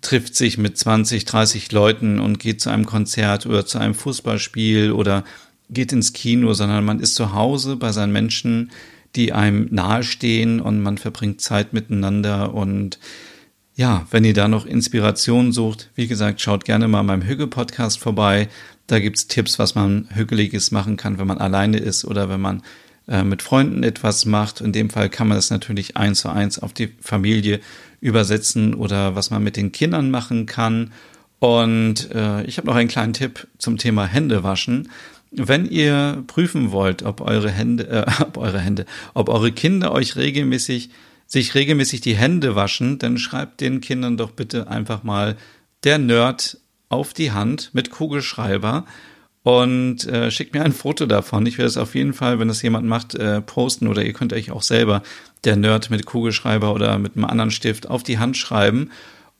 trifft 0.00 0.36
sich 0.36 0.56
mit 0.56 0.78
20, 0.78 1.26
30 1.26 1.70
Leuten 1.72 2.18
und 2.18 2.38
geht 2.38 2.62
zu 2.62 2.70
einem 2.70 2.86
Konzert 2.86 3.44
oder 3.44 3.66
zu 3.66 3.78
einem 3.78 3.94
Fußballspiel 3.94 4.92
oder 4.92 5.24
geht 5.70 5.92
ins 5.92 6.12
Kino, 6.12 6.52
sondern 6.52 6.84
man 6.84 7.00
ist 7.00 7.14
zu 7.14 7.32
Hause 7.32 7.76
bei 7.76 7.92
seinen 7.92 8.12
Menschen, 8.12 8.70
die 9.14 9.32
einem 9.32 9.68
nahestehen 9.70 10.60
und 10.60 10.82
man 10.82 10.98
verbringt 10.98 11.40
Zeit 11.40 11.72
miteinander 11.72 12.54
und 12.54 12.98
ja, 13.76 14.06
wenn 14.10 14.24
ihr 14.24 14.32
da 14.32 14.48
noch 14.48 14.64
Inspiration 14.64 15.52
sucht, 15.52 15.90
wie 15.94 16.06
gesagt, 16.06 16.40
schaut 16.40 16.64
gerne 16.64 16.88
mal 16.88 17.02
meinem 17.02 17.22
Hügge-Podcast 17.22 17.98
vorbei. 17.98 18.48
Da 18.86 19.00
gibt's 19.00 19.26
Tipps, 19.26 19.58
was 19.58 19.74
man 19.74 20.08
Hügeliges 20.14 20.70
machen 20.70 20.96
kann, 20.96 21.18
wenn 21.18 21.26
man 21.26 21.38
alleine 21.38 21.76
ist 21.76 22.06
oder 22.06 22.30
wenn 22.30 22.40
man 22.40 22.62
äh, 23.06 23.22
mit 23.22 23.42
Freunden 23.42 23.82
etwas 23.82 24.24
macht. 24.24 24.62
In 24.62 24.72
dem 24.72 24.88
Fall 24.88 25.10
kann 25.10 25.28
man 25.28 25.36
das 25.36 25.50
natürlich 25.50 25.96
eins 25.96 26.20
zu 26.20 26.30
eins 26.30 26.58
auf 26.58 26.72
die 26.72 26.88
Familie 27.02 27.60
übersetzen 28.00 28.72
oder 28.72 29.14
was 29.14 29.30
man 29.30 29.44
mit 29.44 29.58
den 29.58 29.72
Kindern 29.72 30.10
machen 30.10 30.46
kann. 30.46 30.92
Und 31.38 32.10
äh, 32.14 32.44
ich 32.44 32.56
habe 32.56 32.68
noch 32.68 32.76
einen 32.76 32.88
kleinen 32.88 33.12
Tipp 33.12 33.46
zum 33.58 33.76
Thema 33.76 34.06
Hände 34.06 34.42
waschen. 34.42 34.88
Wenn 35.30 35.66
ihr 35.66 36.24
prüfen 36.26 36.72
wollt, 36.72 37.02
ob 37.02 37.20
eure 37.20 37.50
Hände, 37.50 37.88
äh, 37.88 38.04
ob 38.22 38.36
eure 38.36 38.60
Hände, 38.60 38.86
ob 39.14 39.28
eure 39.28 39.52
Kinder 39.52 39.92
euch 39.92 40.16
regelmäßig, 40.16 40.90
sich 41.26 41.54
regelmäßig 41.54 42.00
die 42.00 42.16
Hände 42.16 42.54
waschen, 42.54 42.98
dann 42.98 43.18
schreibt 43.18 43.60
den 43.60 43.80
Kindern 43.80 44.16
doch 44.16 44.30
bitte 44.30 44.68
einfach 44.68 45.02
mal 45.02 45.36
der 45.84 45.98
Nerd 45.98 46.58
auf 46.88 47.12
die 47.12 47.32
Hand 47.32 47.70
mit 47.72 47.90
Kugelschreiber 47.90 48.84
und 49.42 50.04
äh, 50.06 50.30
schickt 50.32 50.54
mir 50.54 50.64
ein 50.64 50.72
Foto 50.72 51.06
davon. 51.06 51.46
Ich 51.46 51.56
werde 51.56 51.68
es 51.68 51.76
auf 51.76 51.94
jeden 51.94 52.14
Fall, 52.14 52.40
wenn 52.40 52.48
das 52.48 52.62
jemand 52.62 52.86
macht, 52.86 53.14
äh, 53.14 53.40
posten 53.40 53.86
oder 53.86 54.04
ihr 54.04 54.12
könnt 54.12 54.32
euch 54.32 54.50
auch 54.50 54.62
selber 54.62 55.02
der 55.44 55.54
Nerd 55.54 55.88
mit 55.88 56.04
Kugelschreiber 56.04 56.74
oder 56.74 56.98
mit 56.98 57.16
einem 57.16 57.26
anderen 57.26 57.52
Stift 57.52 57.88
auf 57.88 58.02
die 58.02 58.18
Hand 58.18 58.36
schreiben. 58.36 58.90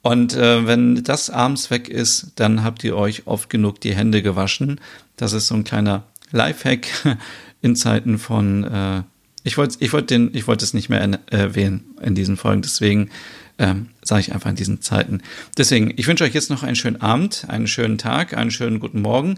Und 0.07 0.37
äh, 0.37 0.65
wenn 0.65 1.03
das 1.03 1.29
abends 1.29 1.69
weg 1.69 1.89
ist, 1.89 2.31
dann 2.35 2.63
habt 2.63 2.81
ihr 2.85 2.95
euch 2.95 3.27
oft 3.27 3.49
genug 3.49 3.81
die 3.81 3.93
Hände 3.93 4.21
gewaschen. 4.21 4.79
Das 5.17 5.33
ist 5.33 5.47
so 5.47 5.55
ein 5.55 5.65
kleiner 5.65 6.03
Lifehack 6.31 6.87
in 7.61 7.75
Zeiten 7.75 8.17
von 8.17 8.63
äh, 8.63 9.03
ich 9.43 9.57
wollte 9.57 9.75
ich 9.81 9.91
wollte 9.91 10.07
den 10.07 10.33
ich 10.33 10.47
wollte 10.47 10.63
es 10.63 10.73
nicht 10.73 10.87
mehr 10.87 11.19
erwähnen 11.25 11.83
in 12.01 12.15
diesen 12.15 12.37
Folgen, 12.37 12.61
deswegen 12.61 13.09
ähm, 13.57 13.89
sage 14.01 14.21
ich 14.21 14.33
einfach 14.33 14.49
in 14.49 14.55
diesen 14.55 14.79
Zeiten. 14.81 15.23
Deswegen, 15.57 15.93
ich 15.97 16.07
wünsche 16.07 16.23
euch 16.23 16.33
jetzt 16.33 16.51
noch 16.51 16.63
einen 16.63 16.77
schönen 16.77 17.01
Abend, 17.01 17.43
einen 17.49 17.67
schönen 17.67 17.97
Tag, 17.97 18.33
einen 18.33 18.51
schönen 18.51 18.79
guten 18.79 19.01
Morgen. 19.01 19.37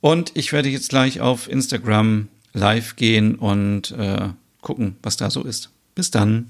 Und 0.00 0.32
ich 0.36 0.54
werde 0.54 0.70
jetzt 0.70 0.88
gleich 0.88 1.20
auf 1.20 1.50
Instagram 1.50 2.28
live 2.54 2.96
gehen 2.96 3.34
und 3.34 3.90
äh, 3.90 4.28
gucken, 4.62 4.96
was 5.02 5.18
da 5.18 5.28
so 5.28 5.42
ist. 5.42 5.68
Bis 5.94 6.10
dann. 6.10 6.48